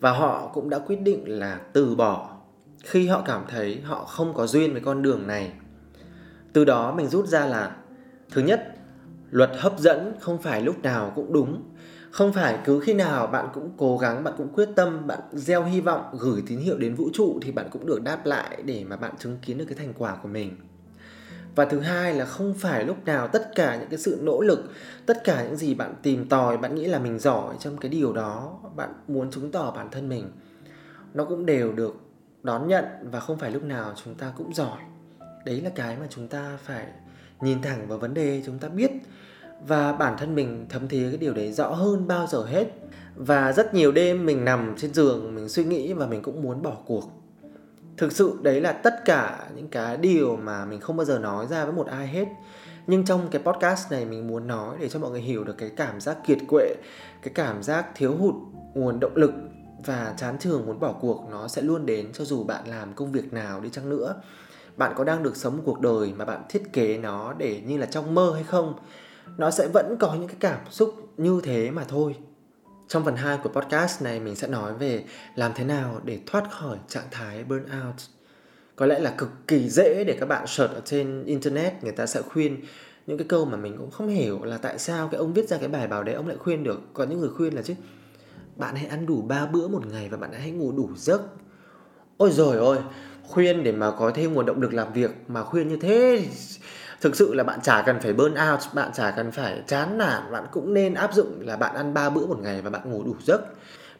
và 0.00 0.10
họ 0.10 0.50
cũng 0.54 0.70
đã 0.70 0.78
quyết 0.78 1.00
định 1.00 1.38
là 1.38 1.60
từ 1.72 1.94
bỏ 1.94 2.36
khi 2.84 3.08
họ 3.08 3.22
cảm 3.26 3.44
thấy 3.48 3.80
họ 3.84 4.04
không 4.04 4.34
có 4.34 4.46
duyên 4.46 4.72
với 4.72 4.80
con 4.80 5.02
đường 5.02 5.26
này. 5.26 5.52
Từ 6.52 6.64
đó 6.64 6.94
mình 6.96 7.08
rút 7.08 7.26
ra 7.26 7.46
là, 7.46 7.76
thứ 8.30 8.42
nhất, 8.42 8.74
luật 9.30 9.50
hấp 9.58 9.78
dẫn 9.78 10.14
không 10.20 10.42
phải 10.42 10.62
lúc 10.62 10.82
nào 10.82 11.12
cũng 11.14 11.32
đúng 11.32 11.62
không 12.10 12.32
phải, 12.32 12.58
cứ 12.64 12.80
khi 12.80 12.94
nào 12.94 13.26
bạn 13.26 13.48
cũng 13.54 13.70
cố 13.76 13.98
gắng, 13.98 14.24
bạn 14.24 14.34
cũng 14.36 14.48
quyết 14.48 14.68
tâm, 14.76 15.06
bạn 15.06 15.20
gieo 15.32 15.64
hy 15.64 15.80
vọng, 15.80 16.04
gửi 16.18 16.42
tín 16.46 16.58
hiệu 16.58 16.78
đến 16.78 16.94
vũ 16.94 17.10
trụ 17.12 17.38
thì 17.42 17.52
bạn 17.52 17.68
cũng 17.70 17.86
được 17.86 18.02
đáp 18.02 18.26
lại 18.26 18.62
để 18.64 18.84
mà 18.84 18.96
bạn 18.96 19.14
chứng 19.18 19.38
kiến 19.42 19.58
được 19.58 19.64
cái 19.68 19.74
thành 19.74 19.92
quả 19.98 20.16
của 20.22 20.28
mình. 20.28 20.56
Và 21.54 21.64
thứ 21.64 21.80
hai 21.80 22.14
là 22.14 22.24
không 22.24 22.54
phải 22.54 22.84
lúc 22.84 23.04
nào 23.04 23.28
tất 23.28 23.50
cả 23.54 23.76
những 23.76 23.88
cái 23.88 23.98
sự 23.98 24.18
nỗ 24.22 24.40
lực, 24.40 24.70
tất 25.06 25.24
cả 25.24 25.44
những 25.44 25.56
gì 25.56 25.74
bạn 25.74 25.94
tìm 26.02 26.28
tòi, 26.28 26.56
bạn 26.56 26.74
nghĩ 26.74 26.84
là 26.84 26.98
mình 26.98 27.18
giỏi 27.18 27.54
trong 27.60 27.76
cái 27.76 27.88
điều 27.88 28.12
đó, 28.12 28.58
bạn 28.76 28.92
muốn 29.08 29.30
chứng 29.30 29.52
tỏ 29.52 29.72
bản 29.76 29.88
thân 29.90 30.08
mình, 30.08 30.30
nó 31.14 31.24
cũng 31.24 31.46
đều 31.46 31.72
được 31.72 31.96
đón 32.42 32.68
nhận 32.68 32.84
và 33.02 33.20
không 33.20 33.38
phải 33.38 33.50
lúc 33.50 33.62
nào 33.62 33.92
chúng 34.04 34.14
ta 34.14 34.32
cũng 34.36 34.54
giỏi. 34.54 34.78
Đấy 35.44 35.60
là 35.60 35.70
cái 35.74 35.96
mà 36.00 36.06
chúng 36.10 36.28
ta 36.28 36.58
phải 36.64 36.86
nhìn 37.40 37.62
thẳng 37.62 37.88
vào 37.88 37.98
vấn 37.98 38.14
đề 38.14 38.42
chúng 38.46 38.58
ta 38.58 38.68
biết 38.68 38.90
và 39.66 39.92
bản 39.92 40.16
thân 40.18 40.34
mình 40.34 40.66
thấm 40.68 40.88
thía 40.88 41.08
cái 41.08 41.16
điều 41.18 41.34
đấy 41.34 41.52
rõ 41.52 41.68
hơn 41.68 42.06
bao 42.06 42.26
giờ 42.26 42.44
hết. 42.44 42.64
Và 43.16 43.52
rất 43.52 43.74
nhiều 43.74 43.92
đêm 43.92 44.26
mình 44.26 44.44
nằm 44.44 44.74
trên 44.76 44.94
giường, 44.94 45.34
mình 45.34 45.48
suy 45.48 45.64
nghĩ 45.64 45.92
và 45.92 46.06
mình 46.06 46.22
cũng 46.22 46.42
muốn 46.42 46.62
bỏ 46.62 46.76
cuộc. 46.86 47.04
Thực 47.96 48.12
sự 48.12 48.38
đấy 48.42 48.60
là 48.60 48.72
tất 48.72 49.04
cả 49.04 49.48
những 49.56 49.68
cái 49.68 49.96
điều 49.96 50.36
mà 50.36 50.64
mình 50.64 50.80
không 50.80 50.96
bao 50.96 51.04
giờ 51.04 51.18
nói 51.18 51.46
ra 51.46 51.64
với 51.64 51.72
một 51.72 51.86
ai 51.86 52.06
hết. 52.06 52.28
Nhưng 52.86 53.04
trong 53.04 53.28
cái 53.30 53.42
podcast 53.42 53.92
này 53.92 54.04
mình 54.04 54.28
muốn 54.28 54.46
nói 54.46 54.76
để 54.80 54.88
cho 54.88 54.98
mọi 54.98 55.10
người 55.10 55.20
hiểu 55.20 55.44
được 55.44 55.58
cái 55.58 55.70
cảm 55.76 56.00
giác 56.00 56.16
kiệt 56.26 56.38
quệ, 56.48 56.74
cái 57.22 57.32
cảm 57.34 57.62
giác 57.62 57.86
thiếu 57.94 58.16
hụt, 58.16 58.34
nguồn 58.74 59.00
động 59.00 59.16
lực 59.16 59.32
và 59.86 60.14
chán 60.16 60.36
trường 60.40 60.66
muốn 60.66 60.80
bỏ 60.80 60.92
cuộc 60.92 61.28
nó 61.30 61.48
sẽ 61.48 61.62
luôn 61.62 61.86
đến 61.86 62.12
cho 62.12 62.24
dù 62.24 62.44
bạn 62.44 62.68
làm 62.68 62.92
công 62.92 63.12
việc 63.12 63.32
nào 63.32 63.60
đi 63.60 63.68
chăng 63.72 63.88
nữa. 63.88 64.14
Bạn 64.76 64.92
có 64.96 65.04
đang 65.04 65.22
được 65.22 65.36
sống 65.36 65.56
một 65.56 65.62
cuộc 65.66 65.80
đời 65.80 66.12
mà 66.16 66.24
bạn 66.24 66.42
thiết 66.48 66.72
kế 66.72 66.98
nó 66.98 67.32
để 67.38 67.60
như 67.66 67.78
là 67.78 67.86
trong 67.86 68.14
mơ 68.14 68.32
hay 68.34 68.42
không? 68.42 68.74
Nó 69.38 69.50
sẽ 69.50 69.68
vẫn 69.68 69.96
có 70.00 70.14
những 70.14 70.28
cái 70.28 70.36
cảm 70.40 70.58
xúc 70.70 70.94
như 71.16 71.40
thế 71.44 71.70
mà 71.70 71.84
thôi. 71.84 72.14
Trong 72.88 73.04
phần 73.04 73.16
2 73.16 73.38
của 73.42 73.48
podcast 73.48 74.02
này, 74.02 74.20
mình 74.20 74.36
sẽ 74.36 74.48
nói 74.48 74.74
về 74.74 75.04
làm 75.34 75.52
thế 75.54 75.64
nào 75.64 76.00
để 76.04 76.18
thoát 76.26 76.50
khỏi 76.50 76.78
trạng 76.88 77.06
thái 77.10 77.44
burnout. 77.44 77.94
Có 78.76 78.86
lẽ 78.86 78.98
là 78.98 79.14
cực 79.18 79.30
kỳ 79.46 79.68
dễ 79.68 80.04
để 80.06 80.16
các 80.20 80.26
bạn 80.26 80.46
search 80.46 80.74
ở 80.74 80.80
trên 80.84 81.24
internet, 81.24 81.84
người 81.84 81.92
ta 81.92 82.06
sẽ 82.06 82.22
khuyên 82.22 82.60
những 83.06 83.18
cái 83.18 83.26
câu 83.28 83.44
mà 83.44 83.56
mình 83.56 83.76
cũng 83.78 83.90
không 83.90 84.08
hiểu 84.08 84.44
là 84.44 84.58
tại 84.58 84.78
sao 84.78 85.08
cái 85.08 85.18
ông 85.18 85.32
viết 85.32 85.48
ra 85.48 85.58
cái 85.58 85.68
bài 85.68 85.86
báo 85.86 86.02
đấy, 86.02 86.14
ông 86.14 86.26
lại 86.26 86.36
khuyên 86.36 86.64
được. 86.64 86.80
Có 86.94 87.04
những 87.04 87.20
người 87.20 87.30
khuyên 87.36 87.54
là 87.54 87.62
chứ, 87.62 87.74
bạn 88.56 88.76
hãy 88.76 88.86
ăn 88.86 89.06
đủ 89.06 89.22
3 89.22 89.46
bữa 89.46 89.68
một 89.68 89.86
ngày 89.86 90.08
và 90.08 90.16
bạn 90.16 90.32
hãy 90.32 90.50
ngủ 90.50 90.72
đủ 90.72 90.90
giấc. 90.96 91.22
Ôi 92.16 92.30
rồi 92.32 92.56
ôi 92.56 92.78
khuyên 93.28 93.62
để 93.62 93.72
mà 93.72 93.90
có 93.90 94.10
thêm 94.14 94.34
nguồn 94.34 94.46
động 94.46 94.60
lực 94.60 94.74
làm 94.74 94.92
việc 94.92 95.10
mà 95.28 95.44
khuyên 95.44 95.68
như 95.68 95.76
thế 95.76 96.24
thực 97.00 97.16
sự 97.16 97.34
là 97.34 97.44
bạn 97.44 97.60
chả 97.62 97.82
cần 97.82 98.00
phải 98.00 98.12
burn 98.12 98.34
out, 98.50 98.60
bạn 98.74 98.90
chả 98.94 99.10
cần 99.10 99.30
phải 99.30 99.62
chán 99.66 99.98
nản, 99.98 100.32
bạn 100.32 100.46
cũng 100.52 100.74
nên 100.74 100.94
áp 100.94 101.14
dụng 101.14 101.40
là 101.40 101.56
bạn 101.56 101.74
ăn 101.74 101.94
3 101.94 102.10
bữa 102.10 102.26
một 102.26 102.38
ngày 102.40 102.62
và 102.62 102.70
bạn 102.70 102.90
ngủ 102.90 103.02
đủ 103.04 103.16
giấc. 103.24 103.40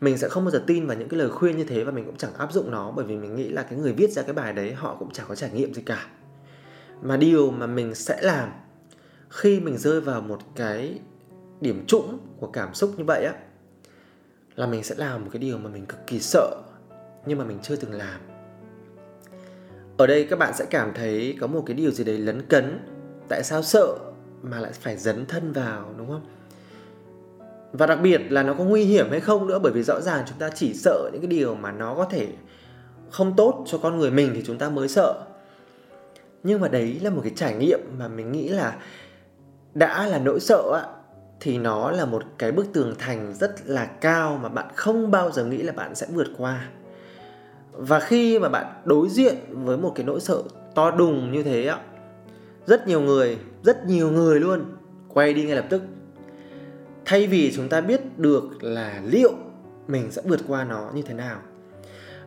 Mình 0.00 0.18
sẽ 0.18 0.28
không 0.28 0.44
bao 0.44 0.50
giờ 0.50 0.62
tin 0.66 0.86
vào 0.86 0.96
những 0.96 1.08
cái 1.08 1.18
lời 1.18 1.30
khuyên 1.30 1.56
như 1.56 1.64
thế 1.64 1.84
và 1.84 1.92
mình 1.92 2.04
cũng 2.04 2.16
chẳng 2.16 2.34
áp 2.34 2.52
dụng 2.52 2.70
nó, 2.70 2.92
bởi 2.96 3.04
vì 3.04 3.16
mình 3.16 3.36
nghĩ 3.36 3.48
là 3.48 3.62
cái 3.62 3.78
người 3.78 3.92
viết 3.92 4.10
ra 4.10 4.22
cái 4.22 4.32
bài 4.32 4.52
đấy, 4.52 4.72
họ 4.72 4.96
cũng 4.98 5.10
chẳng 5.12 5.26
có 5.28 5.34
trải 5.34 5.50
nghiệm 5.50 5.74
gì 5.74 5.82
cả. 5.82 6.06
Mà 7.02 7.16
điều 7.16 7.50
mà 7.50 7.66
mình 7.66 7.94
sẽ 7.94 8.22
làm 8.22 8.52
khi 9.30 9.60
mình 9.60 9.78
rơi 9.78 10.00
vào 10.00 10.20
một 10.20 10.38
cái 10.56 11.00
điểm 11.60 11.84
trũng 11.86 12.18
của 12.36 12.46
cảm 12.46 12.74
xúc 12.74 12.94
như 12.96 13.04
vậy 13.04 13.24
á, 13.24 13.32
là 14.54 14.66
mình 14.66 14.84
sẽ 14.84 14.94
làm 14.98 15.24
một 15.24 15.28
cái 15.32 15.40
điều 15.40 15.58
mà 15.58 15.70
mình 15.70 15.86
cực 15.86 16.06
kỳ 16.06 16.20
sợ, 16.20 16.56
nhưng 17.26 17.38
mà 17.38 17.44
mình 17.44 17.58
chưa 17.62 17.76
từng 17.76 17.92
làm 17.92 18.20
ở 20.00 20.06
đây 20.06 20.24
các 20.30 20.38
bạn 20.38 20.52
sẽ 20.54 20.64
cảm 20.70 20.92
thấy 20.94 21.36
có 21.40 21.46
một 21.46 21.62
cái 21.66 21.74
điều 21.74 21.90
gì 21.90 22.04
đấy 22.04 22.18
lấn 22.18 22.42
cấn. 22.42 22.78
Tại 23.28 23.42
sao 23.42 23.62
sợ 23.62 23.94
mà 24.42 24.60
lại 24.60 24.72
phải 24.72 24.96
dấn 24.96 25.26
thân 25.26 25.52
vào, 25.52 25.94
đúng 25.98 26.06
không? 26.06 26.26
Và 27.72 27.86
đặc 27.86 27.98
biệt 28.02 28.20
là 28.32 28.42
nó 28.42 28.54
có 28.54 28.64
nguy 28.64 28.84
hiểm 28.84 29.10
hay 29.10 29.20
không 29.20 29.46
nữa, 29.46 29.58
bởi 29.62 29.72
vì 29.72 29.82
rõ 29.82 30.00
ràng 30.00 30.24
chúng 30.28 30.38
ta 30.38 30.50
chỉ 30.54 30.74
sợ 30.74 31.10
những 31.12 31.20
cái 31.22 31.28
điều 31.28 31.54
mà 31.54 31.72
nó 31.72 31.94
có 31.94 32.04
thể 32.04 32.28
không 33.10 33.36
tốt 33.36 33.64
cho 33.66 33.78
con 33.78 33.98
người 33.98 34.10
mình 34.10 34.32
thì 34.34 34.42
chúng 34.46 34.58
ta 34.58 34.70
mới 34.70 34.88
sợ. 34.88 35.14
Nhưng 36.42 36.60
mà 36.60 36.68
đấy 36.68 37.00
là 37.02 37.10
một 37.10 37.20
cái 37.24 37.32
trải 37.36 37.54
nghiệm 37.54 37.80
mà 37.98 38.08
mình 38.08 38.32
nghĩ 38.32 38.48
là 38.48 38.76
đã 39.74 40.06
là 40.06 40.18
nỗi 40.18 40.40
sợ 40.40 40.62
á, 40.74 40.82
thì 41.40 41.58
nó 41.58 41.90
là 41.90 42.04
một 42.04 42.22
cái 42.38 42.52
bức 42.52 42.66
tường 42.72 42.94
thành 42.98 43.34
rất 43.34 43.54
là 43.64 43.84
cao 43.84 44.38
mà 44.42 44.48
bạn 44.48 44.66
không 44.74 45.10
bao 45.10 45.30
giờ 45.30 45.44
nghĩ 45.44 45.62
là 45.62 45.72
bạn 45.72 45.94
sẽ 45.94 46.06
vượt 46.10 46.28
qua 46.38 46.68
và 47.72 48.00
khi 48.00 48.38
mà 48.38 48.48
bạn 48.48 48.66
đối 48.84 49.08
diện 49.08 49.34
với 49.50 49.76
một 49.76 49.92
cái 49.94 50.06
nỗi 50.06 50.20
sợ 50.20 50.42
to 50.74 50.90
đùng 50.90 51.32
như 51.32 51.42
thế 51.42 51.66
á, 51.66 51.78
rất 52.66 52.86
nhiều 52.86 53.00
người, 53.00 53.38
rất 53.62 53.86
nhiều 53.86 54.10
người 54.10 54.40
luôn 54.40 54.64
quay 55.08 55.34
đi 55.34 55.44
ngay 55.44 55.56
lập 55.56 55.66
tức. 55.70 55.82
Thay 57.04 57.26
vì 57.26 57.52
chúng 57.56 57.68
ta 57.68 57.80
biết 57.80 58.18
được 58.18 58.64
là 58.64 59.02
liệu 59.04 59.32
mình 59.88 60.10
sẽ 60.10 60.22
vượt 60.24 60.40
qua 60.48 60.64
nó 60.64 60.90
như 60.94 61.02
thế 61.02 61.14
nào. 61.14 61.38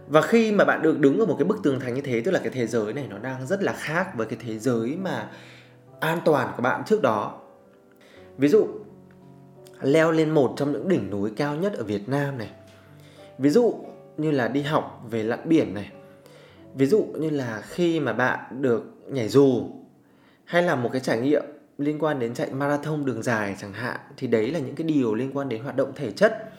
Và 0.08 0.22
khi 0.22 0.52
mà 0.52 0.66
bạn 0.66 0.82
được 0.82 1.00
đứng 1.00 1.20
ở 1.20 1.26
một 1.26 1.36
cái 1.40 1.46
bức 1.46 1.64
tường 1.64 1.80
thành 1.80 1.94
như 1.94 2.02
thế, 2.02 2.22
tức 2.22 2.32
là 2.32 2.40
cái 2.40 2.50
thế 2.50 2.68
giới 2.68 2.94
này 2.94 3.08
nó 3.10 3.18
đang 3.18 3.48
rất 3.48 3.64
là 3.64 3.74
khác 3.74 4.18
với 4.18 4.28
cái 4.28 4.40
thế 4.46 4.60
giới 4.60 4.98
mà 5.02 5.30
an 6.00 6.20
toàn 6.26 6.54
của 6.56 6.62
bạn 6.62 6.84
trước 6.86 7.02
đó. 7.02 7.40
Ví 8.38 8.48
dụ, 8.48 8.68
leo 9.82 10.12
lên 10.12 10.30
một 10.30 10.54
trong 10.58 10.72
những 10.72 10.88
đỉnh 10.88 11.10
núi 11.10 11.32
cao 11.36 11.56
nhất 11.56 11.74
ở 11.74 11.84
Việt 11.84 12.10
Nam 12.10 12.38
này. 12.38 12.50
Ví 13.38 13.50
dụ 13.50 13.74
như 14.17 14.32
là 14.32 14.48
đi 14.48 14.62
học 14.62 15.05
về 15.10 15.24
lặn 15.24 15.39
biển 15.46 15.74
này. 15.74 15.91
Ví 16.75 16.86
dụ 16.86 17.05
như 17.20 17.29
là 17.29 17.62
khi 17.62 18.00
mà 18.00 18.13
bạn 18.13 18.62
được 18.62 18.84
nhảy 19.08 19.27
dù, 19.27 19.70
hay 20.46 20.63
là 20.63 20.75
một 20.75 20.89
cái 20.91 21.01
trải 21.01 21.22
nghiệm 21.22 21.43
liên 21.77 22.00
quan 22.00 22.20
đến 22.20 22.34
chạy 22.34 22.53
marathon 22.53 23.05
đường 23.05 23.24
dài 23.24 23.55
chẳng 23.62 23.74
hạn, 23.74 24.00
thì 24.17 24.27
đấy 24.27 24.51
là 24.51 24.60
những 24.60 24.75
cái 24.75 24.88
điều 24.88 25.15
liên 25.15 25.32
quan 25.34 25.50
đến 25.50 25.63
hoạt 25.63 25.75
động 25.75 25.91
thể 25.96 26.12
chất. 26.12 26.51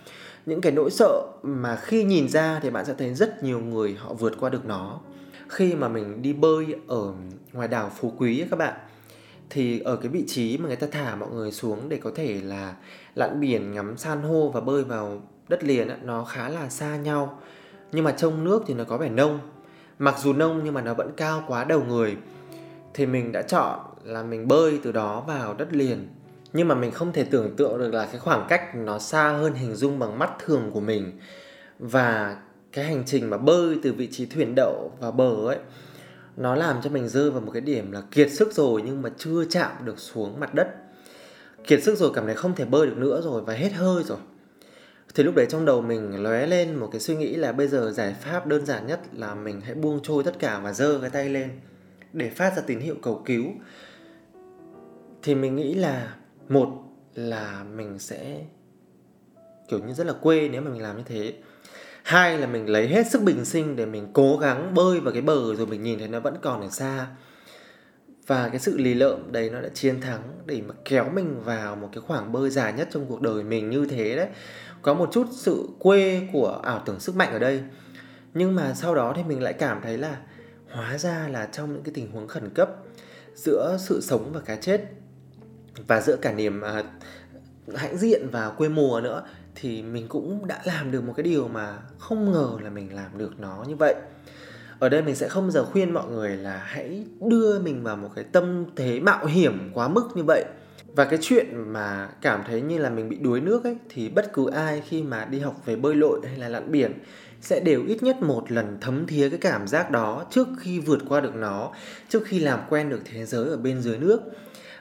Những 0.47 0.61
cái 0.61 0.73
nỗi 0.73 0.91
sợ 0.91 1.23
mà 1.43 1.77
khi 1.77 2.05
nhìn 2.05 2.29
ra 2.29 2.61
thì 2.63 2.71
bạn 2.71 2.85
sẽ 2.85 2.95
thấy 2.99 3.15
rất 3.15 3.45
nhiều 3.45 3.61
người 3.61 3.97
họ 3.99 4.15
vượt 4.15 4.33
qua 4.41 4.51
được 4.51 4.65
nó. 4.67 5.01
Khi 5.49 5.75
mà 5.75 5.89
mình 5.89 6.23
đi 6.23 6.33
bơi 6.33 6.67
ở 6.89 7.13
ngoài 7.53 7.69
đảo 7.69 7.91
phú 7.97 8.13
quý 8.19 8.41
ấy 8.41 8.49
các 8.51 8.59
bạn, 8.59 8.75
thì 9.51 9.81
ở 9.81 9.97
cái 9.97 10.09
vị 10.09 10.25
trí 10.27 10.59
mà 10.59 10.67
người 10.67 10.77
ta 10.77 10.87
thả 10.91 11.17
mọi 11.17 11.29
người 11.31 11.53
xuống 11.53 11.89
để 11.89 11.97
có 11.97 12.11
thể 12.15 12.41
là 12.45 12.75
lặn 13.15 13.41
biển, 13.41 13.73
ngắm 13.73 13.97
san 13.97 14.23
hô 14.23 14.49
và 14.49 14.61
bơi 14.61 14.85
vào 14.85 15.23
đất 15.49 15.65
liền 15.65 15.89
nó 16.03 16.25
khá 16.25 16.49
là 16.49 16.69
xa 16.69 16.97
nhau. 16.97 17.39
Nhưng 17.93 18.05
mà 18.05 18.13
trong 18.13 18.45
nước 18.45 18.63
thì 18.67 18.75
nó 18.75 18.85
có 18.85 18.97
vẻ 18.97 19.09
nông. 19.09 19.39
Mặc 19.99 20.15
dù 20.19 20.33
nông 20.33 20.61
nhưng 20.65 20.75
mà 20.75 20.81
nó 20.81 20.95
vẫn 20.95 21.11
cao 21.17 21.45
quá 21.49 21.65
đầu 21.65 21.85
người. 21.85 22.17
Thì 22.95 23.07
mình 23.07 23.33
đã 23.33 23.43
chọn 23.43 23.81
là 24.05 24.23
mình 24.23 24.49
bơi 24.49 24.81
từ 24.83 24.93
đó 24.93 25.25
vào 25.27 25.55
đất 25.55 25.73
liền. 25.73 26.09
Nhưng 26.53 26.69
mà 26.69 26.75
mình 26.75 26.91
không 26.91 27.13
thể 27.13 27.25
tưởng 27.25 27.57
tượng 27.57 27.79
được 27.79 27.95
là 27.95 28.07
cái 28.07 28.19
khoảng 28.19 28.47
cách 28.49 28.75
nó 28.75 28.99
xa 28.99 29.29
hơn 29.29 29.55
hình 29.55 29.75
dung 29.75 29.99
bằng 29.99 30.19
mắt 30.19 30.31
thường 30.45 30.71
của 30.73 30.81
mình. 30.81 31.19
Và 31.79 32.37
cái 32.73 32.85
hành 32.85 33.03
trình 33.07 33.31
mà 33.31 33.37
bơi 33.37 33.79
từ 33.83 33.93
vị 33.93 34.09
trí 34.13 34.27
thuyền 34.27 34.55
đậu 34.55 34.93
vào 35.01 35.13
bờ 35.13 35.49
ấy, 35.49 35.59
nó 36.37 36.55
làm 36.55 36.83
cho 36.83 36.91
mình 36.91 37.09
rơi 37.09 37.31
vào 37.31 37.41
một 37.41 37.51
cái 37.53 37.61
điểm 37.61 37.93
là 37.93 38.03
kiệt 38.11 38.33
sức 38.33 38.53
rồi 38.53 38.83
nhưng 38.85 39.03
mà 39.03 39.11
chưa 39.19 39.45
chạm 39.51 39.73
được 39.85 39.99
xuống 39.99 40.41
mặt 40.41 40.55
đất. 40.55 40.69
Kiệt 41.67 41.83
sức 41.83 41.99
rồi 41.99 42.11
cảm 42.15 42.27
thấy 42.27 42.35
không 42.35 42.55
thể 42.55 42.65
bơi 42.65 42.87
được 42.87 42.97
nữa 42.97 43.21
rồi 43.25 43.43
và 43.43 43.55
hết 43.55 43.73
hơi 43.73 44.03
rồi 44.05 44.19
thì 45.15 45.23
lúc 45.23 45.35
đấy 45.35 45.47
trong 45.49 45.65
đầu 45.65 45.83
mình 45.83 46.23
lóe 46.23 46.47
lên 46.47 46.75
một 46.75 46.89
cái 46.93 47.01
suy 47.01 47.17
nghĩ 47.17 47.37
là 47.37 47.53
bây 47.53 47.69
giờ 47.69 47.91
giải 47.91 48.15
pháp 48.21 48.47
đơn 48.47 48.67
giản 48.67 48.87
nhất 48.87 49.01
là 49.13 49.35
mình 49.35 49.61
hãy 49.61 49.75
buông 49.75 50.01
trôi 50.03 50.25
tất 50.25 50.39
cả 50.39 50.59
và 50.59 50.73
giơ 50.73 50.99
cái 51.01 51.11
tay 51.11 51.29
lên 51.29 51.51
để 52.13 52.31
phát 52.31 52.57
ra 52.57 52.63
tín 52.67 52.81
hiệu 52.81 52.95
cầu 53.03 53.23
cứu. 53.25 53.45
Thì 55.23 55.35
mình 55.35 55.57
nghĩ 55.57 55.75
là, 55.75 56.15
một 56.49 56.69
là 57.15 57.65
mình 57.75 57.99
sẽ 57.99 58.41
kiểu 59.69 59.81
như 59.87 59.93
rất 59.93 60.07
là 60.07 60.13
quê 60.13 60.49
nếu 60.49 60.63
mà 60.63 60.71
mình 60.71 60.83
làm 60.83 60.97
như 60.97 61.03
thế. 61.07 61.35
Hai 62.03 62.39
là 62.39 62.47
mình 62.47 62.69
lấy 62.69 62.89
hết 62.89 63.11
sức 63.11 63.23
bình 63.23 63.45
sinh 63.45 63.77
để 63.77 63.87
mình 63.87 64.09
cố 64.13 64.37
gắng 64.37 64.75
bơi 64.75 65.01
vào 65.01 65.13
cái 65.13 65.23
bờ 65.23 65.55
rồi 65.55 65.67
mình 65.67 65.83
nhìn 65.83 65.99
thấy 65.99 66.09
nó 66.09 66.21
vẫn 66.21 66.35
còn 66.43 66.61
ở 66.61 66.69
xa. 66.69 67.07
Và 68.27 68.49
cái 68.49 68.59
sự 68.59 68.79
lì 68.79 68.95
lợm 68.95 69.33
đấy 69.33 69.51
nó 69.51 69.61
đã 69.61 69.69
chiến 69.75 70.01
thắng 70.01 70.23
để 70.47 70.63
mà 70.67 70.75
kéo 70.85 71.11
mình 71.15 71.43
vào 71.45 71.77
một 71.77 71.89
cái 71.93 72.01
khoảng 72.01 72.33
bơi 72.33 72.51
dài 72.51 72.73
nhất 72.73 72.89
trong 72.93 73.07
cuộc 73.09 73.21
đời 73.21 73.43
mình 73.43 73.71
như 73.71 73.87
thế 73.91 74.17
đấy 74.17 74.29
có 74.85 74.95
một 74.95 75.09
chút 75.13 75.27
sự 75.31 75.69
quê 75.79 76.29
của 76.33 76.61
ảo 76.63 76.83
tưởng 76.87 77.01
sức 77.01 77.17
mạnh 77.17 77.33
ở 77.33 77.39
đây. 77.39 77.63
Nhưng 78.35 78.55
mà 78.55 78.75
sau 78.75 78.95
đó 78.95 79.13
thì 79.17 79.23
mình 79.23 79.43
lại 79.43 79.53
cảm 79.53 79.81
thấy 79.83 79.99
là 79.99 80.17
hóa 80.71 80.99
ra 80.99 81.29
là 81.29 81.47
trong 81.47 81.73
những 81.73 81.83
cái 81.83 81.95
tình 81.95 82.11
huống 82.11 82.29
khẩn 82.29 82.51
cấp 82.55 82.71
giữa 83.35 83.77
sự 83.81 84.01
sống 84.01 84.31
và 84.33 84.41
cái 84.41 84.59
chết 84.61 84.81
và 85.87 86.01
giữa 86.01 86.17
cả 86.17 86.33
niềm 86.33 86.63
uh, 86.79 87.77
hãnh 87.77 87.97
diện 87.97 88.29
và 88.33 88.51
quê 88.51 88.69
mùa 88.69 89.01
nữa 89.01 89.23
thì 89.55 89.83
mình 89.83 90.09
cũng 90.09 90.47
đã 90.47 90.61
làm 90.65 90.91
được 90.91 91.05
một 91.05 91.13
cái 91.17 91.25
điều 91.25 91.49
mà 91.49 91.79
không 91.99 92.33
ngờ 92.33 92.59
là 92.63 92.71
mình 92.71 92.95
làm 92.95 93.19
được 93.19 93.41
nó 93.41 93.65
như 93.69 93.77
vậy. 93.77 93.95
Ở 94.79 94.89
đây 94.89 95.03
mình 95.03 95.15
sẽ 95.15 95.29
không 95.29 95.51
giờ 95.51 95.65
khuyên 95.65 95.95
mọi 95.95 96.07
người 96.11 96.37
là 96.37 96.57
hãy 96.57 97.07
đưa 97.21 97.59
mình 97.59 97.83
vào 97.83 97.97
một 97.97 98.11
cái 98.15 98.25
tâm 98.25 98.65
thế 98.77 99.01
mạo 99.01 99.27
hiểm 99.27 99.71
quá 99.75 99.89
mức 99.89 100.09
như 100.15 100.25
vậy 100.25 100.45
và 100.95 101.05
cái 101.05 101.19
chuyện 101.23 101.73
mà 101.73 102.09
cảm 102.21 102.43
thấy 102.47 102.61
như 102.61 102.79
là 102.79 102.91
mình 102.91 103.09
bị 103.09 103.17
đuối 103.17 103.41
nước 103.41 103.65
ấy, 103.65 103.77
thì 103.89 104.09
bất 104.09 104.33
cứ 104.33 104.51
ai 104.51 104.83
khi 104.89 105.03
mà 105.03 105.25
đi 105.25 105.39
học 105.39 105.63
về 105.67 105.77
bơi 105.77 105.95
lội 105.95 106.21
hay 106.27 106.39
là 106.39 106.49
lặn 106.49 106.73
biển 106.73 106.93
sẽ 107.41 107.61
đều 107.61 107.83
ít 107.87 108.03
nhất 108.03 108.23
một 108.23 108.53
lần 108.53 108.79
thấm 108.81 109.07
thía 109.07 109.29
cái 109.29 109.39
cảm 109.39 109.69
giác 109.69 109.91
đó 109.91 110.27
trước 110.31 110.49
khi 110.61 110.79
vượt 110.79 111.03
qua 111.09 111.21
được 111.21 111.35
nó, 111.35 111.73
trước 112.09 112.23
khi 112.27 112.39
làm 112.39 112.61
quen 112.69 112.89
được 112.89 113.01
thế 113.05 113.25
giới 113.25 113.49
ở 113.49 113.57
bên 113.57 113.81
dưới 113.81 113.99
nước. 113.99 114.21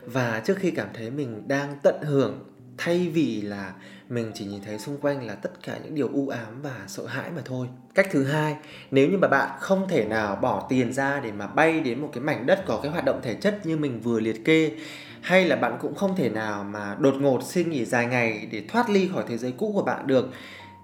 Và 0.05 0.41
trước 0.45 0.57
khi 0.57 0.71
cảm 0.71 0.87
thấy 0.93 1.11
mình 1.11 1.47
đang 1.47 1.77
tận 1.83 1.95
hưởng, 2.01 2.39
thay 2.77 3.11
vì 3.13 3.41
là 3.41 3.73
mình 4.09 4.31
chỉ 4.33 4.45
nhìn 4.45 4.61
thấy 4.65 4.79
xung 4.79 4.97
quanh 4.97 5.27
là 5.27 5.35
tất 5.35 5.51
cả 5.63 5.77
những 5.83 5.95
điều 5.95 6.09
u 6.13 6.27
ám 6.27 6.61
và 6.61 6.81
sợ 6.87 7.05
hãi 7.05 7.31
mà 7.35 7.41
thôi. 7.45 7.67
Cách 7.95 8.07
thứ 8.11 8.23
hai, 8.23 8.55
nếu 8.91 9.09
như 9.09 9.17
mà 9.17 9.27
bạn 9.27 9.49
không 9.59 9.87
thể 9.87 10.05
nào 10.05 10.35
bỏ 10.35 10.67
tiền 10.69 10.93
ra 10.93 11.19
để 11.19 11.31
mà 11.31 11.47
bay 11.47 11.79
đến 11.79 12.01
một 12.01 12.09
cái 12.13 12.23
mảnh 12.23 12.45
đất 12.45 12.63
có 12.65 12.79
cái 12.83 12.91
hoạt 12.91 13.05
động 13.05 13.19
thể 13.23 13.35
chất 13.35 13.65
như 13.65 13.77
mình 13.77 13.99
vừa 13.99 14.19
liệt 14.19 14.45
kê 14.45 14.71
hay 15.23 15.45
là 15.45 15.55
bạn 15.55 15.77
cũng 15.81 15.95
không 15.95 16.15
thể 16.15 16.29
nào 16.29 16.63
mà 16.63 16.95
đột 16.99 17.15
ngột 17.19 17.43
xin 17.43 17.69
nghỉ 17.69 17.85
dài 17.85 18.05
ngày 18.05 18.47
để 18.51 18.63
thoát 18.67 18.89
ly 18.89 19.09
khỏi 19.13 19.23
thế 19.27 19.37
giới 19.37 19.51
cũ 19.51 19.71
của 19.75 19.83
bạn 19.83 20.07
được, 20.07 20.29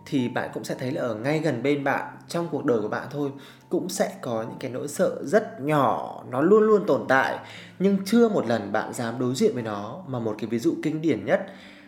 thì 0.06 0.30
bạn 0.30 0.50
cũng 0.54 0.64
sẽ 0.64 0.76
thấy 0.80 0.92
là 0.92 1.02
ở 1.02 1.16
ngay 1.16 1.40
gần 1.40 1.64
bên 1.64 1.84
bạn, 1.84 2.06
trong 2.28 2.48
cuộc 2.52 2.66
đời 2.66 2.82
của 2.82 2.88
bạn 2.88 3.08
thôi, 3.12 3.30
cũng 3.70 3.90
sẽ 3.90 4.12
có 4.22 4.44
những 4.44 4.60
cái 4.60 4.72
nỗi 4.72 4.88
sợ 4.88 5.16
rất 5.24 5.62
nhỏ, 5.62 6.24
nó 6.32 6.42
luôn 6.42 6.64
luôn 6.64 6.86
tồn 6.88 7.06
tại, 7.08 7.40
nhưng 7.80 7.98
chưa 8.06 8.30
một 8.30 8.48
lần 8.48 8.72
bạn 8.72 8.94
dám 8.94 9.20
đối 9.20 9.36
diện 9.36 9.54
với 9.54 9.64
nó. 9.64 10.04
Mà 10.08 10.20
một 10.20 10.36
cái 10.40 10.48
ví 10.48 10.60
dụ 10.60 10.76
kinh 10.84 11.02
điển 11.02 11.26
nhất 11.26 11.46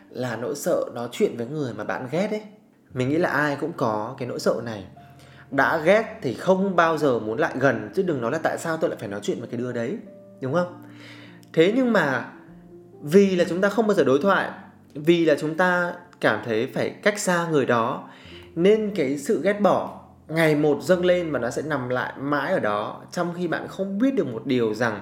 là 0.09 0.35
nỗi 0.35 0.55
sợ 0.55 0.85
nói 0.93 1.09
chuyện 1.11 1.37
với 1.37 1.47
người 1.47 1.73
mà 1.73 1.83
bạn 1.83 2.07
ghét 2.11 2.27
ấy. 2.31 2.41
Mình 2.93 3.09
nghĩ 3.09 3.17
là 3.17 3.29
ai 3.29 3.57
cũng 3.61 3.71
có 3.77 4.15
cái 4.17 4.27
nỗi 4.27 4.39
sợ 4.39 4.61
này. 4.65 4.85
Đã 5.51 5.77
ghét 5.77 6.19
thì 6.21 6.33
không 6.33 6.75
bao 6.75 6.97
giờ 6.97 7.19
muốn 7.19 7.39
lại 7.39 7.53
gần, 7.59 7.89
chứ 7.95 8.03
đừng 8.03 8.21
nói 8.21 8.31
là 8.31 8.37
tại 8.37 8.57
sao 8.57 8.77
tôi 8.77 8.89
lại 8.89 8.99
phải 8.99 9.09
nói 9.09 9.19
chuyện 9.23 9.39
với 9.39 9.47
cái 9.47 9.57
đứa 9.57 9.71
đấy, 9.71 9.97
đúng 10.41 10.53
không? 10.53 10.83
Thế 11.53 11.73
nhưng 11.75 11.93
mà 11.93 12.29
vì 13.01 13.35
là 13.35 13.45
chúng 13.49 13.61
ta 13.61 13.69
không 13.69 13.87
bao 13.87 13.95
giờ 13.95 14.03
đối 14.03 14.19
thoại, 14.19 14.49
vì 14.93 15.25
là 15.25 15.35
chúng 15.39 15.57
ta 15.57 15.93
cảm 16.21 16.41
thấy 16.45 16.67
phải 16.73 16.89
cách 16.89 17.19
xa 17.19 17.47
người 17.51 17.65
đó. 17.65 18.09
Nên 18.55 18.91
cái 18.95 19.17
sự 19.17 19.41
ghét 19.43 19.61
bỏ, 19.61 20.01
ngày 20.27 20.55
một 20.55 20.77
dâng 20.81 21.05
lên 21.05 21.31
và 21.31 21.39
nó 21.39 21.49
sẽ 21.49 21.61
nằm 21.61 21.89
lại 21.89 22.13
mãi 22.19 22.53
ở 22.53 22.59
đó, 22.59 23.01
trong 23.11 23.33
khi 23.37 23.47
bạn 23.47 23.67
không 23.67 23.97
biết 23.99 24.15
được 24.15 24.27
một 24.27 24.45
điều 24.45 24.73
rằng 24.73 24.99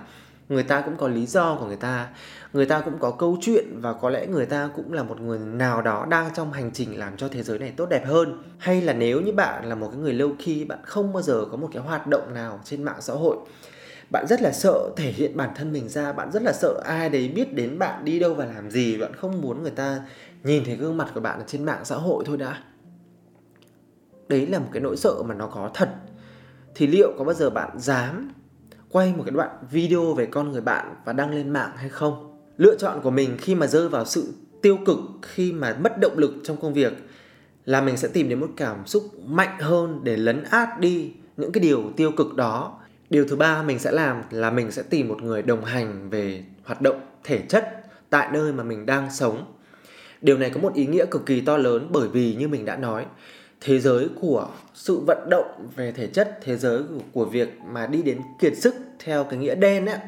người 0.50 0.64
ta 0.64 0.82
cũng 0.82 0.96
có 0.98 1.08
lý 1.08 1.26
do 1.26 1.56
của 1.56 1.66
người 1.66 1.76
ta 1.76 2.08
người 2.54 2.66
ta 2.66 2.80
cũng 2.80 3.00
có 3.00 3.12
câu 3.12 3.38
chuyện 3.42 3.66
và 3.82 3.94
có 3.94 4.10
lẽ 4.10 4.28
người 4.28 4.46
ta 4.46 4.70
cũng 4.76 4.94
là 4.94 5.04
một 5.04 5.22
người 5.22 5.40
nào 5.40 5.82
đó 5.82 6.06
đang 6.10 6.30
trong 6.36 6.54
hành 6.54 6.72
trình 6.74 7.00
làm 7.00 7.18
cho 7.18 7.28
thế 7.28 7.44
giới 7.44 7.60
này 7.60 7.74
tốt 7.78 7.86
đẹp 7.90 8.06
hơn. 8.06 8.44
Hay 8.58 8.82
là 8.82 8.94
nếu 8.94 9.22
như 9.22 9.32
bạn 9.32 9.70
là 9.70 9.76
một 9.76 9.88
cái 9.92 10.00
người 10.00 10.14
lâu 10.14 10.32
khi 10.40 10.66
bạn 10.66 10.80
không 10.84 11.14
bao 11.14 11.22
giờ 11.22 11.46
có 11.52 11.58
một 11.58 11.70
cái 11.74 11.84
hoạt 11.84 12.08
động 12.08 12.34
nào 12.34 12.60
trên 12.64 12.84
mạng 12.84 13.02
xã 13.02 13.14
hội 13.14 13.38
bạn 14.12 14.28
rất 14.28 14.42
là 14.42 14.52
sợ 14.52 14.90
thể 14.96 15.12
hiện 15.12 15.38
bản 15.38 15.50
thân 15.56 15.72
mình 15.72 15.90
ra, 15.90 16.14
bạn 16.14 16.32
rất 16.32 16.44
là 16.44 16.54
sợ 16.54 16.82
ai 16.86 17.10
đấy 17.10 17.28
biết 17.28 17.54
đến 17.54 17.80
bạn 17.80 18.06
đi 18.06 18.20
đâu 18.20 18.34
và 18.34 18.46
làm 18.46 18.72
gì, 18.72 18.98
bạn 18.98 19.14
không 19.14 19.42
muốn 19.42 19.62
người 19.62 19.72
ta 19.72 20.02
nhìn 20.44 20.64
thấy 20.66 20.76
gương 20.76 20.98
mặt 20.98 21.12
của 21.14 21.20
bạn 21.20 21.40
ở 21.40 21.46
trên 21.48 21.64
mạng 21.64 21.82
xã 21.84 21.96
hội 21.96 22.24
thôi 22.28 22.38
đã. 22.38 22.64
Đấy 24.28 24.48
là 24.48 24.60
một 24.60 24.70
cái 24.72 24.82
nỗi 24.82 24.98
sợ 24.98 25.24
mà 25.26 25.36
nó 25.36 25.48
có 25.48 25.72
thật. 25.74 25.90
Thì 26.76 26.88
liệu 26.88 27.14
có 27.18 27.24
bao 27.24 27.34
giờ 27.34 27.50
bạn 27.50 27.80
dám 27.80 28.32
quay 28.90 29.14
một 29.18 29.24
cái 29.26 29.32
đoạn 29.32 29.50
video 29.72 30.14
về 30.14 30.26
con 30.26 30.52
người 30.52 30.62
bạn 30.62 30.96
và 31.06 31.14
đăng 31.14 31.32
lên 31.32 31.50
mạng 31.50 31.72
hay 31.76 31.90
không? 31.90 32.40
Lựa 32.58 32.76
chọn 32.76 33.02
của 33.02 33.12
mình 33.12 33.38
khi 33.38 33.56
mà 33.56 33.68
rơi 33.68 33.90
vào 33.90 34.06
sự 34.06 34.34
tiêu 34.62 34.78
cực, 34.86 35.00
khi 35.22 35.52
mà 35.52 35.78
mất 35.80 36.00
động 36.00 36.18
lực 36.18 36.34
trong 36.44 36.58
công 36.58 36.74
việc 36.74 36.94
là 37.66 37.82
mình 37.82 37.98
sẽ 37.98 38.08
tìm 38.08 38.30
đến 38.30 38.40
một 38.40 38.50
cảm 38.58 38.88
xúc 38.88 39.04
mạnh 39.26 39.60
hơn 39.60 40.00
để 40.04 40.18
lấn 40.18 40.44
át 40.44 40.80
đi 40.80 41.14
những 41.38 41.52
cái 41.52 41.62
điều 41.62 41.84
tiêu 41.98 42.12
cực 42.12 42.36
đó 42.36 42.79
điều 43.10 43.26
thứ 43.28 43.36
ba 43.36 43.64
mình 43.64 43.80
sẽ 43.80 43.92
làm 43.92 44.22
là 44.32 44.52
mình 44.52 44.72
sẽ 44.72 44.84
tìm 44.90 45.08
một 45.08 45.22
người 45.22 45.42
đồng 45.42 45.66
hành 45.66 46.10
về 46.10 46.44
hoạt 46.64 46.82
động 46.82 47.02
thể 47.24 47.42
chất 47.50 47.82
tại 48.10 48.30
nơi 48.34 48.54
mà 48.54 48.64
mình 48.64 48.86
đang 48.86 49.12
sống. 49.12 49.54
Điều 50.22 50.38
này 50.38 50.50
có 50.50 50.62
một 50.62 50.74
ý 50.74 50.88
nghĩa 50.88 51.06
cực 51.06 51.26
kỳ 51.26 51.42
to 51.42 51.58
lớn 51.58 51.88
bởi 51.90 52.08
vì 52.08 52.36
như 52.36 52.48
mình 52.48 52.66
đã 52.66 52.76
nói 52.76 53.06
thế 53.62 53.80
giới 53.80 54.10
của 54.22 54.48
sự 54.74 55.00
vận 55.08 55.30
động 55.30 55.68
về 55.76 55.92
thể 55.92 56.08
chất 56.08 56.40
thế 56.44 56.58
giới 56.58 56.82
của, 57.14 57.26
việc 57.26 57.50
mà 57.66 57.88
đi 57.88 58.02
đến 58.02 58.22
kiệt 58.40 58.58
sức 58.58 58.76
theo 59.00 59.24
cái 59.24 59.40
nghĩa 59.40 59.56
đen 59.56 59.86
ấy 59.86 60.00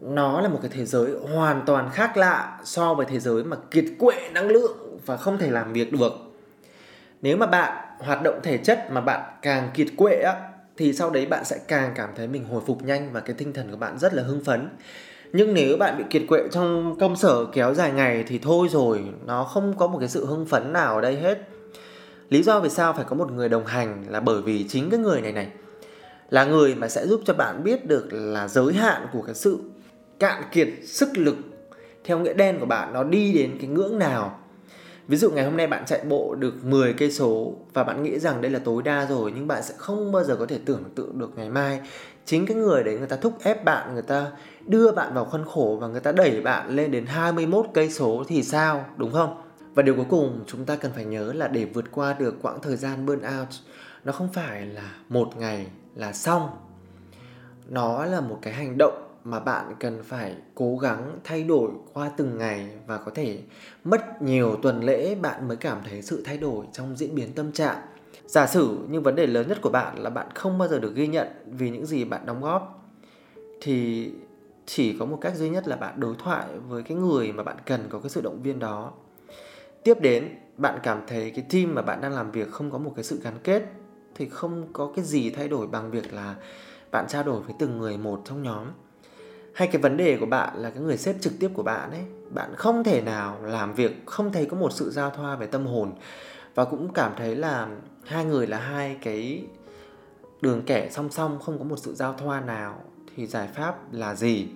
nó 0.00 0.40
là 0.40 0.48
một 0.48 0.58
cái 0.62 0.70
thế 0.74 0.84
giới 0.84 1.10
hoàn 1.32 1.62
toàn 1.66 1.90
khác 1.92 2.16
lạ 2.16 2.60
so 2.64 2.94
với 2.94 3.06
thế 3.06 3.20
giới 3.20 3.44
mà 3.44 3.56
kiệt 3.70 3.84
quệ 3.98 4.30
năng 4.32 4.48
lượng 4.48 4.98
và 5.06 5.16
không 5.16 5.38
thể 5.38 5.50
làm 5.50 5.72
việc 5.72 5.92
được. 5.92 6.12
Nếu 7.22 7.36
mà 7.36 7.46
bạn 7.46 7.96
hoạt 7.98 8.22
động 8.22 8.40
thể 8.42 8.58
chất 8.58 8.88
mà 8.92 9.00
bạn 9.00 9.20
càng 9.42 9.70
kiệt 9.74 9.86
quệ 9.96 10.22
á 10.22 10.49
thì 10.80 10.92
sau 10.92 11.10
đấy 11.10 11.26
bạn 11.26 11.44
sẽ 11.44 11.58
càng 11.68 11.92
cảm 11.94 12.10
thấy 12.16 12.28
mình 12.28 12.44
hồi 12.44 12.62
phục 12.66 12.82
nhanh 12.82 13.12
và 13.12 13.20
cái 13.20 13.34
tinh 13.38 13.52
thần 13.52 13.70
của 13.70 13.76
bạn 13.76 13.98
rất 13.98 14.14
là 14.14 14.22
hưng 14.22 14.44
phấn. 14.44 14.68
Nhưng 15.32 15.54
nếu 15.54 15.76
bạn 15.76 15.98
bị 15.98 16.04
kiệt 16.10 16.22
quệ 16.28 16.40
trong 16.50 16.96
công 17.00 17.16
sở 17.16 17.44
kéo 17.52 17.74
dài 17.74 17.92
ngày 17.92 18.24
thì 18.28 18.38
thôi 18.38 18.68
rồi, 18.70 19.04
nó 19.26 19.44
không 19.44 19.74
có 19.78 19.86
một 19.86 19.98
cái 19.98 20.08
sự 20.08 20.26
hưng 20.26 20.46
phấn 20.46 20.72
nào 20.72 20.94
ở 20.94 21.00
đây 21.00 21.16
hết. 21.16 21.38
Lý 22.30 22.42
do 22.42 22.60
vì 22.60 22.68
sao 22.68 22.92
phải 22.92 23.04
có 23.08 23.16
một 23.16 23.32
người 23.32 23.48
đồng 23.48 23.66
hành 23.66 24.04
là 24.08 24.20
bởi 24.20 24.42
vì 24.42 24.68
chính 24.68 24.90
cái 24.90 25.00
người 25.00 25.20
này 25.20 25.32
này 25.32 25.48
là 26.30 26.44
người 26.44 26.74
mà 26.74 26.88
sẽ 26.88 27.06
giúp 27.06 27.20
cho 27.24 27.34
bạn 27.34 27.64
biết 27.64 27.86
được 27.86 28.08
là 28.12 28.48
giới 28.48 28.72
hạn 28.72 29.06
của 29.12 29.22
cái 29.22 29.34
sự 29.34 29.58
cạn 30.18 30.42
kiệt 30.52 30.68
sức 30.84 31.08
lực 31.14 31.36
theo 32.04 32.18
nghĩa 32.18 32.34
đen 32.34 32.60
của 32.60 32.66
bạn 32.66 32.92
nó 32.92 33.04
đi 33.04 33.32
đến 33.32 33.56
cái 33.60 33.68
ngưỡng 33.68 33.98
nào. 33.98 34.38
Ví 35.10 35.16
dụ 35.16 35.30
ngày 35.30 35.44
hôm 35.44 35.56
nay 35.56 35.66
bạn 35.66 35.84
chạy 35.86 36.00
bộ 36.08 36.34
được 36.34 36.64
10 36.64 36.92
cây 36.92 37.10
số 37.10 37.54
và 37.72 37.84
bạn 37.84 38.02
nghĩ 38.02 38.18
rằng 38.18 38.40
đây 38.40 38.50
là 38.50 38.58
tối 38.58 38.82
đa 38.82 39.06
rồi 39.06 39.32
nhưng 39.34 39.48
bạn 39.48 39.62
sẽ 39.62 39.74
không 39.76 40.12
bao 40.12 40.24
giờ 40.24 40.36
có 40.36 40.46
thể 40.46 40.58
tưởng 40.64 40.84
tượng 40.94 41.18
được 41.18 41.30
ngày 41.36 41.50
mai 41.50 41.80
chính 42.24 42.46
cái 42.46 42.56
người 42.56 42.82
đấy 42.82 42.98
người 42.98 43.06
ta 43.06 43.16
thúc 43.16 43.38
ép 43.42 43.64
bạn, 43.64 43.92
người 43.92 44.02
ta 44.02 44.26
đưa 44.66 44.92
bạn 44.92 45.14
vào 45.14 45.24
khuôn 45.24 45.44
khổ 45.44 45.78
và 45.80 45.88
người 45.88 46.00
ta 46.00 46.12
đẩy 46.12 46.40
bạn 46.40 46.70
lên 46.76 46.90
đến 46.90 47.06
21 47.06 47.66
cây 47.74 47.90
số 47.90 48.24
thì 48.28 48.42
sao, 48.42 48.84
đúng 48.96 49.12
không? 49.12 49.42
Và 49.74 49.82
điều 49.82 49.94
cuối 49.94 50.06
cùng 50.10 50.44
chúng 50.46 50.64
ta 50.64 50.76
cần 50.76 50.92
phải 50.94 51.04
nhớ 51.04 51.32
là 51.32 51.48
để 51.48 51.64
vượt 51.64 51.84
qua 51.90 52.16
được 52.18 52.42
quãng 52.42 52.58
thời 52.62 52.76
gian 52.76 53.06
burnout, 53.06 53.48
nó 54.04 54.12
không 54.12 54.28
phải 54.32 54.66
là 54.66 54.92
một 55.08 55.36
ngày 55.36 55.66
là 55.94 56.12
xong. 56.12 56.48
Nó 57.68 58.04
là 58.04 58.20
một 58.20 58.38
cái 58.42 58.52
hành 58.52 58.78
động 58.78 59.09
mà 59.24 59.40
bạn 59.40 59.74
cần 59.80 60.02
phải 60.02 60.36
cố 60.54 60.76
gắng 60.76 61.18
thay 61.24 61.42
đổi 61.42 61.70
qua 61.92 62.10
từng 62.16 62.38
ngày 62.38 62.68
và 62.86 62.98
có 62.98 63.10
thể 63.14 63.42
mất 63.84 64.22
nhiều 64.22 64.56
tuần 64.62 64.84
lễ, 64.84 65.14
bạn 65.14 65.48
mới 65.48 65.56
cảm 65.56 65.78
thấy 65.88 66.02
sự 66.02 66.22
thay 66.26 66.38
đổi 66.38 66.66
trong 66.72 66.96
diễn 66.96 67.14
biến 67.14 67.32
tâm 67.32 67.52
trạng. 67.52 67.82
Giả 68.26 68.46
sử 68.46 68.78
như 68.88 69.00
vấn 69.00 69.16
đề 69.16 69.26
lớn 69.26 69.48
nhất 69.48 69.58
của 69.62 69.70
bạn 69.70 69.98
là 69.98 70.10
bạn 70.10 70.26
không 70.34 70.58
bao 70.58 70.68
giờ 70.68 70.78
được 70.78 70.94
ghi 70.94 71.06
nhận 71.06 71.28
vì 71.46 71.70
những 71.70 71.86
gì 71.86 72.04
bạn 72.04 72.26
đóng 72.26 72.40
góp, 72.40 72.90
thì 73.60 74.10
chỉ 74.66 74.98
có 74.98 75.04
một 75.04 75.18
cách 75.20 75.36
duy 75.36 75.50
nhất 75.50 75.68
là 75.68 75.76
bạn 75.76 76.00
đối 76.00 76.14
thoại 76.18 76.46
với 76.68 76.82
cái 76.82 76.96
người 76.96 77.32
mà 77.32 77.42
bạn 77.42 77.56
cần 77.66 77.80
có 77.88 77.98
cái 77.98 78.10
sự 78.10 78.20
động 78.20 78.42
viên 78.42 78.58
đó. 78.58 78.92
Tiếp 79.84 80.00
đến, 80.00 80.28
bạn 80.56 80.78
cảm 80.82 81.02
thấy 81.06 81.30
cái 81.30 81.44
team 81.50 81.74
mà 81.74 81.82
bạn 81.82 82.00
đang 82.00 82.12
làm 82.12 82.30
việc 82.30 82.50
không 82.50 82.70
có 82.70 82.78
một 82.78 82.92
cái 82.96 83.04
sự 83.04 83.20
gắn 83.22 83.34
kết, 83.44 83.62
thì 84.14 84.28
không 84.28 84.68
có 84.72 84.92
cái 84.96 85.04
gì 85.04 85.30
thay 85.30 85.48
đổi 85.48 85.66
bằng 85.66 85.90
việc 85.90 86.12
là 86.12 86.34
bạn 86.90 87.06
trao 87.08 87.22
đổi 87.22 87.40
với 87.40 87.54
từng 87.58 87.78
người 87.78 87.98
một 87.98 88.22
trong 88.24 88.42
nhóm 88.42 88.66
hay 89.54 89.68
cái 89.68 89.82
vấn 89.82 89.96
đề 89.96 90.16
của 90.16 90.26
bạn 90.26 90.56
là 90.56 90.70
cái 90.70 90.82
người 90.82 90.96
sếp 90.96 91.20
trực 91.20 91.32
tiếp 91.40 91.50
của 91.54 91.62
bạn 91.62 91.90
ấy, 91.90 92.04
bạn 92.30 92.54
không 92.56 92.84
thể 92.84 93.00
nào 93.00 93.38
làm 93.42 93.74
việc, 93.74 94.02
không 94.06 94.32
thấy 94.32 94.46
có 94.46 94.56
một 94.56 94.72
sự 94.72 94.90
giao 94.90 95.10
thoa 95.10 95.36
về 95.36 95.46
tâm 95.46 95.66
hồn. 95.66 95.92
Và 96.54 96.64
cũng 96.64 96.92
cảm 96.92 97.12
thấy 97.16 97.36
là 97.36 97.68
hai 98.04 98.24
người 98.24 98.46
là 98.46 98.58
hai 98.58 98.98
cái 99.02 99.44
đường 100.40 100.62
kẻ 100.66 100.88
song 100.90 101.10
song, 101.10 101.38
không 101.38 101.58
có 101.58 101.64
một 101.64 101.78
sự 101.78 101.94
giao 101.94 102.12
thoa 102.12 102.40
nào. 102.40 102.82
Thì 103.16 103.26
giải 103.26 103.48
pháp 103.54 103.92
là 103.92 104.14
gì? 104.14 104.48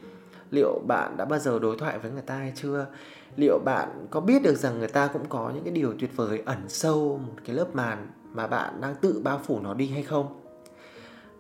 Liệu 0.51 0.81
bạn 0.87 1.17
đã 1.17 1.25
bao 1.25 1.39
giờ 1.39 1.59
đối 1.59 1.79
thoại 1.79 1.99
với 1.99 2.11
người 2.11 2.23
ta 2.23 2.37
hay 2.37 2.53
chưa? 2.57 2.87
Liệu 3.37 3.59
bạn 3.65 4.07
có 4.11 4.21
biết 4.21 4.43
được 4.43 4.55
rằng 4.55 4.79
người 4.79 4.89
ta 4.89 5.07
cũng 5.07 5.25
có 5.29 5.51
những 5.55 5.65
cái 5.65 5.73
điều 5.73 5.95
tuyệt 6.01 6.17
vời 6.17 6.43
ẩn 6.47 6.59
sâu 6.69 7.21
một 7.27 7.35
cái 7.47 7.57
lớp 7.57 7.75
màn 7.75 8.07
mà 8.33 8.47
bạn 8.47 8.81
đang 8.81 8.95
tự 8.95 9.21
bao 9.25 9.41
phủ 9.45 9.61
nó 9.61 9.75
đi 9.75 9.89
hay 9.89 10.03
không? 10.03 10.41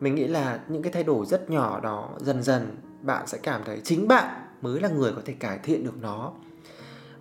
Mình 0.00 0.14
nghĩ 0.14 0.26
là 0.26 0.60
những 0.68 0.82
cái 0.82 0.92
thay 0.92 1.04
đổi 1.04 1.26
rất 1.26 1.50
nhỏ 1.50 1.80
đó, 1.80 2.10
dần 2.18 2.42
dần 2.42 2.76
bạn 3.04 3.26
sẽ 3.26 3.38
cảm 3.42 3.62
thấy 3.64 3.80
chính 3.84 4.08
bạn 4.08 4.46
mới 4.60 4.80
là 4.80 4.88
người 4.88 5.12
có 5.12 5.22
thể 5.24 5.32
cải 5.32 5.58
thiện 5.58 5.84
được 5.84 5.96
nó. 6.00 6.32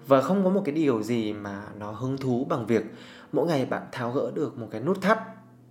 Và 0.07 0.21
không 0.21 0.43
có 0.43 0.49
một 0.49 0.61
cái 0.65 0.75
điều 0.75 1.03
gì 1.03 1.33
mà 1.33 1.63
nó 1.79 1.91
hứng 1.91 2.17
thú 2.17 2.45
bằng 2.49 2.65
việc 2.65 2.83
mỗi 3.31 3.47
ngày 3.47 3.65
bạn 3.65 3.83
tháo 3.91 4.11
gỡ 4.11 4.31
được 4.35 4.57
một 4.57 4.67
cái 4.71 4.81
nút 4.81 5.01
thắt 5.01 5.19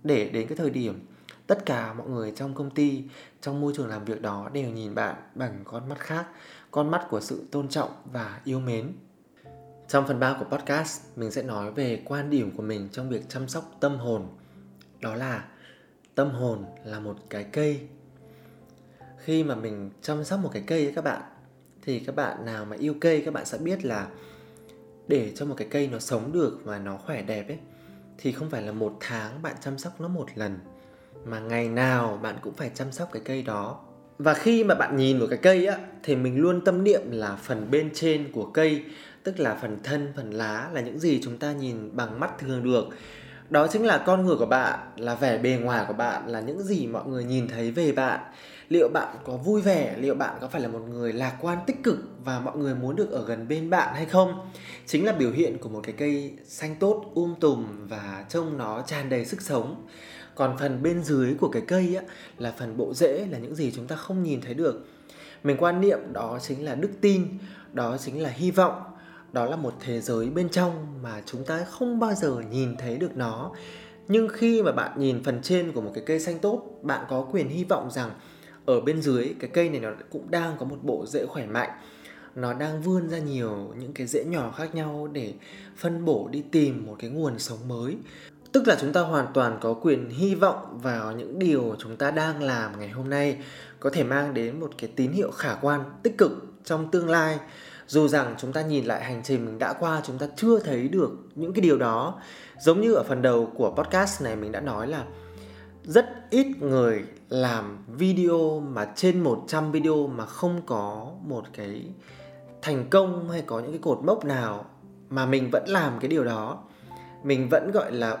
để 0.03 0.29
đến 0.29 0.47
cái 0.47 0.57
thời 0.57 0.69
điểm 0.69 1.05
tất 1.47 1.65
cả 1.65 1.93
mọi 1.93 2.09
người 2.09 2.33
trong 2.35 2.53
công 2.55 2.69
ty, 2.69 3.03
trong 3.41 3.61
môi 3.61 3.73
trường 3.75 3.87
làm 3.87 4.05
việc 4.05 4.21
đó 4.21 4.49
đều 4.53 4.69
nhìn 4.69 4.95
bạn 4.95 5.15
bằng 5.35 5.61
con 5.63 5.89
mắt 5.89 5.99
khác, 5.99 6.27
con 6.71 6.91
mắt 6.91 7.05
của 7.09 7.21
sự 7.21 7.47
tôn 7.51 7.67
trọng 7.67 7.91
và 8.11 8.41
yêu 8.43 8.59
mến. 8.59 8.93
Trong 9.87 10.07
phần 10.07 10.19
3 10.19 10.37
của 10.39 10.57
podcast, 10.57 11.01
mình 11.15 11.31
sẽ 11.31 11.43
nói 11.43 11.71
về 11.71 12.01
quan 12.05 12.29
điểm 12.29 12.51
của 12.57 12.63
mình 12.63 12.89
trong 12.91 13.09
việc 13.09 13.29
chăm 13.29 13.47
sóc 13.47 13.71
tâm 13.79 13.97
hồn. 13.97 14.27
Đó 15.01 15.15
là, 15.15 15.45
tâm 16.15 16.29
hồn 16.29 16.65
là 16.85 16.99
một 16.99 17.15
cái 17.29 17.43
cây 17.43 17.87
khi 19.23 19.43
mà 19.43 19.55
mình 19.55 19.89
chăm 20.01 20.23
sóc 20.23 20.39
một 20.39 20.49
cái 20.53 20.63
cây 20.67 20.85
ấy 20.85 20.93
các 20.95 21.03
bạn, 21.03 21.21
thì 21.81 21.99
các 21.99 22.15
bạn 22.15 22.45
nào 22.45 22.65
mà 22.65 22.75
yêu 22.79 22.95
cây, 23.01 23.21
các 23.25 23.33
bạn 23.33 23.45
sẽ 23.45 23.57
biết 23.57 23.85
là 23.85 24.07
để 25.07 25.31
cho 25.35 25.45
một 25.45 25.55
cái 25.57 25.67
cây 25.71 25.89
nó 25.91 25.99
sống 25.99 26.31
được 26.31 26.59
và 26.63 26.79
nó 26.79 26.97
khỏe 26.97 27.21
đẹp 27.21 27.47
ấy, 27.47 27.57
thì 28.17 28.31
không 28.31 28.49
phải 28.49 28.61
là 28.61 28.71
một 28.71 28.97
tháng 28.99 29.41
bạn 29.41 29.55
chăm 29.61 29.77
sóc 29.77 30.01
nó 30.01 30.07
một 30.07 30.27
lần, 30.35 30.59
mà 31.25 31.39
ngày 31.39 31.67
nào 31.67 32.19
bạn 32.23 32.35
cũng 32.41 32.53
phải 32.53 32.71
chăm 32.73 32.91
sóc 32.91 33.09
cái 33.11 33.21
cây 33.25 33.41
đó. 33.41 33.79
Và 34.17 34.33
khi 34.33 34.63
mà 34.63 34.75
bạn 34.75 34.95
nhìn 34.97 35.19
một 35.19 35.25
cái 35.29 35.39
cây 35.41 35.65
á, 35.65 35.77
thì 36.03 36.15
mình 36.15 36.39
luôn 36.39 36.61
tâm 36.61 36.83
niệm 36.83 37.01
là 37.11 37.35
phần 37.35 37.71
bên 37.71 37.89
trên 37.93 38.31
của 38.31 38.45
cây, 38.45 38.83
tức 39.23 39.39
là 39.39 39.57
phần 39.61 39.77
thân, 39.83 40.13
phần 40.15 40.31
lá 40.31 40.69
là 40.73 40.81
những 40.81 40.99
gì 40.99 41.21
chúng 41.23 41.37
ta 41.37 41.51
nhìn 41.51 41.95
bằng 41.95 42.19
mắt 42.19 42.37
thường 42.39 42.63
được. 42.63 42.85
Đó 43.49 43.67
chính 43.67 43.85
là 43.85 44.03
con 44.05 44.25
người 44.25 44.35
của 44.35 44.45
bạn, 44.45 44.79
là 44.97 45.15
vẻ 45.15 45.37
bề 45.37 45.57
ngoài 45.61 45.85
của 45.87 45.93
bạn, 45.93 46.27
là 46.27 46.39
những 46.39 46.63
gì 46.63 46.87
mọi 46.87 47.07
người 47.07 47.23
nhìn 47.23 47.47
thấy 47.47 47.71
về 47.71 47.91
bạn 47.91 48.19
liệu 48.73 48.89
bạn 48.89 49.15
có 49.23 49.37
vui 49.37 49.61
vẻ? 49.61 49.95
Liệu 49.99 50.15
bạn 50.15 50.37
có 50.41 50.47
phải 50.47 50.61
là 50.61 50.67
một 50.67 50.81
người 50.89 51.13
lạc 51.13 51.37
quan 51.41 51.57
tích 51.67 51.83
cực 51.83 51.97
và 52.25 52.39
mọi 52.39 52.57
người 52.57 52.75
muốn 52.75 52.95
được 52.95 53.11
ở 53.11 53.25
gần 53.25 53.47
bên 53.47 53.69
bạn 53.69 53.95
hay 53.95 54.05
không? 54.05 54.51
Chính 54.85 55.05
là 55.05 55.11
biểu 55.11 55.31
hiện 55.31 55.57
của 55.57 55.69
một 55.69 55.79
cái 55.83 55.95
cây 55.97 56.33
xanh 56.45 56.75
tốt 56.79 57.11
um 57.15 57.35
tùm 57.39 57.87
và 57.87 58.25
trông 58.29 58.57
nó 58.57 58.83
tràn 58.87 59.09
đầy 59.09 59.25
sức 59.25 59.41
sống. 59.41 59.87
Còn 60.35 60.57
phần 60.59 60.83
bên 60.83 61.03
dưới 61.03 61.33
của 61.39 61.49
cái 61.49 61.61
cây 61.67 61.95
á, 61.95 62.03
là 62.37 62.53
phần 62.57 62.77
bộ 62.77 62.93
rễ 62.93 63.27
là 63.29 63.37
những 63.37 63.55
gì 63.55 63.71
chúng 63.75 63.87
ta 63.87 63.95
không 63.95 64.23
nhìn 64.23 64.41
thấy 64.41 64.53
được. 64.53 64.85
Mình 65.43 65.57
quan 65.59 65.81
niệm 65.81 65.99
đó 66.13 66.39
chính 66.41 66.65
là 66.65 66.75
đức 66.75 66.91
tin 67.01 67.27
đó 67.73 67.97
chính 67.97 68.23
là 68.23 68.29
hy 68.29 68.51
vọng 68.51 68.81
đó 69.31 69.45
là 69.45 69.55
một 69.55 69.73
thế 69.79 70.01
giới 70.01 70.29
bên 70.29 70.49
trong 70.49 71.01
mà 71.03 71.21
chúng 71.25 71.45
ta 71.45 71.65
không 71.69 71.99
bao 71.99 72.13
giờ 72.13 72.41
nhìn 72.51 72.77
thấy 72.77 72.97
được 72.97 73.17
nó. 73.17 73.51
Nhưng 74.07 74.27
khi 74.27 74.63
mà 74.63 74.71
bạn 74.71 74.91
nhìn 74.99 75.23
phần 75.23 75.39
trên 75.41 75.71
của 75.71 75.81
một 75.81 75.91
cái 75.93 76.03
cây 76.07 76.19
xanh 76.19 76.39
tốt 76.39 76.79
bạn 76.81 77.05
có 77.09 77.27
quyền 77.31 77.49
hy 77.49 77.63
vọng 77.63 77.91
rằng 77.91 78.11
ở 78.65 78.81
bên 78.81 79.01
dưới, 79.01 79.33
cái 79.39 79.49
cây 79.53 79.69
này 79.69 79.79
nó 79.79 79.89
cũng 80.09 80.31
đang 80.31 80.55
có 80.59 80.65
một 80.65 80.77
bộ 80.81 81.05
rễ 81.05 81.25
khỏe 81.25 81.45
mạnh. 81.45 81.69
Nó 82.35 82.53
đang 82.53 82.81
vươn 82.81 83.09
ra 83.09 83.17
nhiều 83.17 83.73
những 83.79 83.93
cái 83.93 84.07
rễ 84.07 84.23
nhỏ 84.23 84.51
khác 84.57 84.75
nhau 84.75 85.09
để 85.13 85.33
phân 85.77 86.05
bổ 86.05 86.27
đi 86.31 86.43
tìm 86.51 86.85
một 86.85 86.95
cái 86.99 87.09
nguồn 87.09 87.39
sống 87.39 87.67
mới. 87.67 87.97
Tức 88.51 88.67
là 88.67 88.77
chúng 88.81 88.93
ta 88.93 89.01
hoàn 89.01 89.27
toàn 89.33 89.57
có 89.61 89.73
quyền 89.73 90.09
hy 90.09 90.35
vọng 90.35 90.79
vào 90.81 91.11
những 91.11 91.39
điều 91.39 91.75
chúng 91.79 91.97
ta 91.97 92.11
đang 92.11 92.43
làm 92.43 92.79
ngày 92.79 92.89
hôm 92.89 93.09
nay 93.09 93.37
có 93.79 93.89
thể 93.89 94.03
mang 94.03 94.33
đến 94.33 94.59
một 94.59 94.71
cái 94.77 94.89
tín 94.95 95.11
hiệu 95.11 95.31
khả 95.31 95.55
quan, 95.61 95.83
tích 96.03 96.17
cực 96.17 96.31
trong 96.63 96.91
tương 96.91 97.09
lai. 97.09 97.39
Dù 97.87 98.07
rằng 98.07 98.35
chúng 98.37 98.53
ta 98.53 98.61
nhìn 98.61 98.85
lại 98.85 99.03
hành 99.03 99.21
trình 99.23 99.45
mình 99.45 99.59
đã 99.59 99.73
qua, 99.73 100.01
chúng 100.05 100.17
ta 100.17 100.27
chưa 100.35 100.59
thấy 100.59 100.87
được 100.87 101.11
những 101.35 101.53
cái 101.53 101.61
điều 101.61 101.77
đó. 101.77 102.21
Giống 102.59 102.81
như 102.81 102.93
ở 102.93 103.03
phần 103.03 103.21
đầu 103.21 103.51
của 103.55 103.71
podcast 103.71 104.21
này 104.21 104.35
mình 104.35 104.51
đã 104.51 104.59
nói 104.61 104.87
là 104.87 105.03
rất 105.85 106.29
ít 106.29 106.47
người 106.59 107.03
làm 107.29 107.85
video 107.87 108.59
mà 108.59 108.87
trên 108.95 109.19
100 109.19 109.71
video 109.71 110.07
mà 110.07 110.25
không 110.25 110.61
có 110.65 111.11
một 111.27 111.43
cái 111.53 111.85
thành 112.61 112.89
công 112.89 113.29
hay 113.29 113.41
có 113.41 113.59
những 113.59 113.71
cái 113.71 113.79
cột 113.79 113.99
mốc 114.03 114.25
nào 114.25 114.65
mà 115.09 115.25
mình 115.25 115.49
vẫn 115.51 115.63
làm 115.67 115.99
cái 115.99 116.07
điều 116.07 116.23
đó. 116.23 116.63
Mình 117.23 117.49
vẫn 117.49 117.71
gọi 117.71 117.91
là 117.91 118.17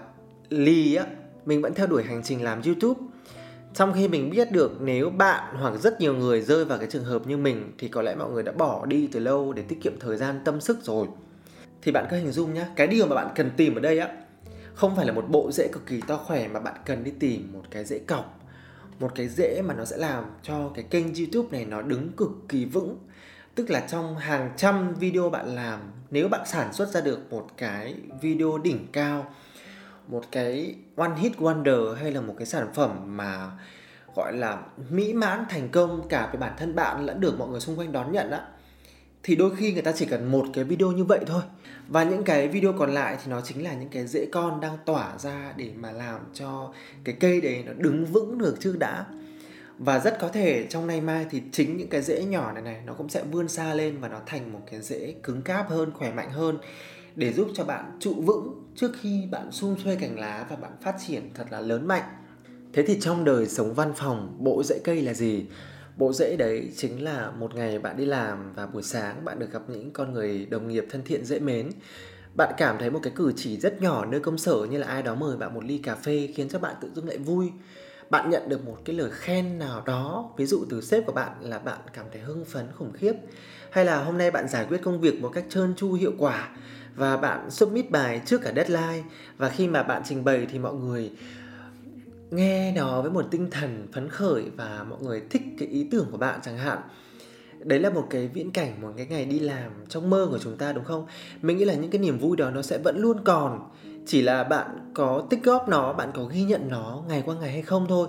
lì 0.49 0.95
á, 0.95 1.05
mình 1.45 1.61
vẫn 1.61 1.73
theo 1.73 1.87
đuổi 1.87 2.03
hành 2.03 2.23
trình 2.23 2.43
làm 2.43 2.61
youtube. 2.61 3.01
Trong 3.73 3.93
khi 3.93 4.07
mình 4.07 4.29
biết 4.29 4.51
được 4.51 4.81
nếu 4.81 5.09
bạn 5.09 5.55
hoặc 5.61 5.73
rất 5.81 6.01
nhiều 6.01 6.15
người 6.15 6.41
rơi 6.41 6.65
vào 6.65 6.77
cái 6.77 6.87
trường 6.91 7.03
hợp 7.03 7.27
như 7.27 7.37
mình 7.37 7.71
thì 7.77 7.87
có 7.87 8.01
lẽ 8.01 8.15
mọi 8.15 8.31
người 8.31 8.43
đã 8.43 8.51
bỏ 8.51 8.85
đi 8.85 9.09
từ 9.11 9.19
lâu 9.19 9.53
để 9.53 9.61
tiết 9.61 9.81
kiệm 9.81 9.99
thời 9.99 10.17
gian, 10.17 10.41
tâm 10.45 10.61
sức 10.61 10.83
rồi. 10.83 11.07
Thì 11.81 11.91
bạn 11.91 12.05
cứ 12.09 12.17
hình 12.17 12.31
dung 12.31 12.53
nhá, 12.53 12.67
cái 12.75 12.87
điều 12.87 13.05
mà 13.05 13.15
bạn 13.15 13.27
cần 13.35 13.51
tìm 13.57 13.75
ở 13.75 13.79
đây 13.79 13.99
á 13.99 14.09
không 14.75 14.95
phải 14.95 15.05
là 15.05 15.13
một 15.13 15.25
bộ 15.29 15.51
rễ 15.51 15.67
cực 15.71 15.85
kỳ 15.85 16.01
to 16.07 16.17
khỏe 16.17 16.47
mà 16.47 16.59
bạn 16.59 16.75
cần 16.85 17.03
đi 17.03 17.11
tìm 17.19 17.53
một 17.53 17.63
cái 17.71 17.85
rễ 17.85 17.99
cọc. 17.99 18.39
Một 18.99 19.11
cái 19.15 19.27
rễ 19.27 19.61
mà 19.61 19.73
nó 19.73 19.85
sẽ 19.85 19.97
làm 19.97 20.23
cho 20.43 20.71
cái 20.75 20.83
kênh 20.83 21.15
youtube 21.15 21.57
này 21.57 21.65
nó 21.65 21.81
đứng 21.81 22.11
cực 22.11 22.31
kỳ 22.49 22.65
vững. 22.65 22.97
Tức 23.55 23.69
là 23.69 23.79
trong 23.79 24.17
hàng 24.17 24.53
trăm 24.57 24.93
video 24.93 25.29
bạn 25.29 25.55
làm, 25.55 25.79
nếu 26.11 26.27
bạn 26.27 26.41
sản 26.45 26.73
xuất 26.73 26.89
ra 26.89 27.01
được 27.01 27.33
một 27.33 27.47
cái 27.57 27.95
video 28.21 28.57
đỉnh 28.57 28.87
cao, 28.91 29.33
một 30.07 30.23
cái 30.31 30.75
one 30.95 31.15
hit 31.17 31.37
wonder 31.37 31.93
hay 31.93 32.11
là 32.11 32.21
một 32.21 32.35
cái 32.37 32.45
sản 32.45 32.67
phẩm 32.73 33.17
mà 33.17 33.51
gọi 34.15 34.33
là 34.37 34.61
mỹ 34.89 35.13
mãn 35.13 35.45
thành 35.49 35.69
công 35.69 36.07
cả 36.07 36.29
về 36.33 36.39
bản 36.39 36.53
thân 36.57 36.75
bạn 36.75 37.05
lẫn 37.05 37.19
được 37.19 37.39
mọi 37.39 37.49
người 37.49 37.59
xung 37.59 37.79
quanh 37.79 37.91
đón 37.91 38.11
nhận 38.11 38.31
á 38.31 38.47
thì 39.23 39.35
đôi 39.35 39.55
khi 39.55 39.73
người 39.73 39.81
ta 39.81 39.91
chỉ 39.91 40.05
cần 40.05 40.31
một 40.31 40.45
cái 40.53 40.63
video 40.63 40.91
như 40.91 41.03
vậy 41.03 41.19
thôi. 41.27 41.41
Và 41.87 42.03
những 42.03 42.23
cái 42.23 42.47
video 42.47 42.73
còn 42.73 42.93
lại 42.93 43.17
thì 43.23 43.31
nó 43.31 43.41
chính 43.41 43.63
là 43.63 43.73
những 43.73 43.89
cái 43.89 44.07
rễ 44.07 44.25
con 44.31 44.61
đang 44.61 44.77
tỏa 44.85 45.17
ra 45.17 45.53
để 45.57 45.71
mà 45.75 45.91
làm 45.91 46.19
cho 46.33 46.73
cái 47.03 47.15
cây 47.19 47.41
đấy 47.41 47.63
nó 47.65 47.73
đứng 47.73 48.05
vững 48.05 48.37
được 48.37 48.55
chứ 48.59 48.75
đã. 48.79 49.05
Và 49.77 49.99
rất 49.99 50.17
có 50.19 50.27
thể 50.27 50.67
trong 50.69 50.87
nay 50.87 51.01
mai 51.01 51.25
thì 51.29 51.41
chính 51.51 51.77
những 51.77 51.89
cái 51.89 52.01
rễ 52.01 52.23
nhỏ 52.23 52.51
này 52.51 52.63
này 52.63 52.81
nó 52.85 52.93
cũng 52.93 53.09
sẽ 53.09 53.23
vươn 53.31 53.47
xa 53.47 53.73
lên 53.73 53.99
và 53.99 54.07
nó 54.07 54.19
thành 54.25 54.53
một 54.53 54.61
cái 54.71 54.81
rễ 54.81 55.15
cứng 55.23 55.41
cáp 55.41 55.69
hơn, 55.69 55.91
khỏe 55.93 56.11
mạnh 56.11 56.31
hơn 56.31 56.57
để 57.15 57.33
giúp 57.33 57.47
cho 57.53 57.63
bạn 57.63 57.97
trụ 57.99 58.13
vững 58.13 58.63
trước 58.75 58.91
khi 59.01 59.23
bạn 59.31 59.51
xung 59.51 59.75
xuê 59.83 59.95
cành 59.95 60.19
lá 60.19 60.45
và 60.49 60.55
bạn 60.55 60.71
phát 60.81 60.95
triển 61.07 61.29
thật 61.33 61.45
là 61.49 61.61
lớn 61.61 61.87
mạnh. 61.87 62.03
Thế 62.73 62.83
thì 62.87 62.97
trong 63.01 63.23
đời 63.23 63.47
sống 63.47 63.73
văn 63.73 63.93
phòng, 63.95 64.37
bộ 64.39 64.63
rễ 64.63 64.79
cây 64.83 65.01
là 65.01 65.13
gì? 65.13 65.45
Bộ 65.97 66.13
rễ 66.13 66.35
đấy 66.35 66.71
chính 66.77 67.03
là 67.03 67.31
một 67.31 67.55
ngày 67.55 67.79
bạn 67.79 67.97
đi 67.97 68.05
làm 68.05 68.53
và 68.53 68.65
buổi 68.65 68.83
sáng 68.83 69.25
bạn 69.25 69.39
được 69.39 69.51
gặp 69.51 69.61
những 69.67 69.91
con 69.91 70.13
người 70.13 70.45
đồng 70.45 70.67
nghiệp 70.67 70.85
thân 70.91 71.01
thiện, 71.05 71.25
dễ 71.25 71.39
mến. 71.39 71.69
Bạn 72.35 72.53
cảm 72.57 72.77
thấy 72.79 72.89
một 72.89 72.99
cái 73.03 73.13
cử 73.15 73.33
chỉ 73.35 73.57
rất 73.57 73.81
nhỏ 73.81 74.05
nơi 74.05 74.19
công 74.19 74.37
sở 74.37 74.55
như 74.69 74.77
là 74.77 74.87
ai 74.87 75.03
đó 75.03 75.15
mời 75.15 75.37
bạn 75.37 75.53
một 75.53 75.63
ly 75.63 75.77
cà 75.77 75.95
phê 75.95 76.29
khiến 76.35 76.49
cho 76.49 76.59
bạn 76.59 76.75
tự 76.81 76.89
dưng 76.95 77.07
lại 77.07 77.17
vui. 77.17 77.51
Bạn 78.09 78.29
nhận 78.29 78.49
được 78.49 78.65
một 78.65 78.77
cái 78.85 78.95
lời 78.95 79.09
khen 79.13 79.59
nào 79.59 79.83
đó, 79.85 80.33
ví 80.37 80.45
dụ 80.45 80.65
từ 80.69 80.81
sếp 80.81 81.05
của 81.05 81.11
bạn 81.11 81.31
là 81.41 81.59
bạn 81.59 81.79
cảm 81.93 82.05
thấy 82.13 82.21
hưng 82.21 82.45
phấn, 82.45 82.65
khủng 82.75 82.91
khiếp, 82.93 83.13
hay 83.71 83.85
là 83.85 84.03
hôm 84.03 84.17
nay 84.17 84.31
bạn 84.31 84.47
giải 84.47 84.65
quyết 84.69 84.81
công 84.83 85.01
việc 85.01 85.21
một 85.21 85.29
cách 85.29 85.45
trơn 85.49 85.75
tru, 85.75 85.93
hiệu 85.93 86.13
quả 86.17 86.49
và 86.95 87.17
bạn 87.17 87.51
submit 87.51 87.91
bài 87.91 88.21
trước 88.25 88.41
cả 88.41 88.53
deadline 88.55 89.03
và 89.37 89.49
khi 89.49 89.67
mà 89.67 89.83
bạn 89.83 90.01
trình 90.05 90.23
bày 90.23 90.47
thì 90.51 90.59
mọi 90.59 90.73
người 90.73 91.11
nghe 92.35 92.71
nó 92.71 93.01
với 93.01 93.11
một 93.11 93.25
tinh 93.31 93.47
thần 93.51 93.87
phấn 93.93 94.09
khởi 94.09 94.43
và 94.57 94.85
mọi 94.89 94.99
người 95.01 95.21
thích 95.29 95.41
cái 95.59 95.67
ý 95.67 95.87
tưởng 95.91 96.05
của 96.11 96.17
bạn 96.17 96.39
chẳng 96.43 96.57
hạn. 96.57 96.79
Đấy 97.59 97.79
là 97.79 97.89
một 97.89 98.07
cái 98.09 98.27
viễn 98.27 98.51
cảnh, 98.51 98.81
một 98.81 98.91
cái 98.97 99.05
ngày 99.05 99.25
đi 99.25 99.39
làm 99.39 99.71
trong 99.89 100.09
mơ 100.09 100.27
của 100.31 100.39
chúng 100.39 100.57
ta, 100.57 100.73
đúng 100.73 100.83
không? 100.83 101.05
Mình 101.41 101.57
nghĩ 101.57 101.65
là 101.65 101.73
những 101.73 101.91
cái 101.91 102.01
niềm 102.01 102.19
vui 102.19 102.37
đó 102.37 102.49
nó 102.49 102.61
sẽ 102.61 102.77
vẫn 102.77 102.97
luôn 102.97 103.17
còn. 103.23 103.69
Chỉ 104.05 104.21
là 104.21 104.43
bạn 104.43 104.91
có 104.93 105.23
tích 105.29 105.43
góp 105.43 105.69
nó, 105.69 105.93
bạn 105.93 106.09
có 106.13 106.23
ghi 106.23 106.43
nhận 106.43 106.69
nó 106.69 107.03
ngày 107.07 107.23
qua 107.25 107.35
ngày 107.35 107.51
hay 107.51 107.61
không 107.61 107.85
thôi. 107.89 108.07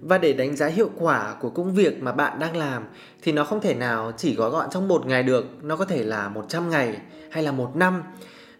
Và 0.00 0.18
để 0.18 0.32
đánh 0.32 0.56
giá 0.56 0.66
hiệu 0.66 0.90
quả 0.98 1.36
của 1.40 1.50
công 1.50 1.74
việc 1.74 2.02
mà 2.02 2.12
bạn 2.12 2.38
đang 2.38 2.56
làm 2.56 2.84
thì 3.22 3.32
nó 3.32 3.44
không 3.44 3.60
thể 3.60 3.74
nào 3.74 4.12
chỉ 4.16 4.34
gói 4.34 4.50
gọn 4.50 4.70
trong 4.70 4.88
một 4.88 5.06
ngày 5.06 5.22
được. 5.22 5.44
Nó 5.62 5.76
có 5.76 5.84
thể 5.84 6.04
là 6.04 6.28
100 6.28 6.70
ngày 6.70 6.96
hay 7.30 7.42
là 7.42 7.52
một 7.52 7.76
năm 7.76 8.02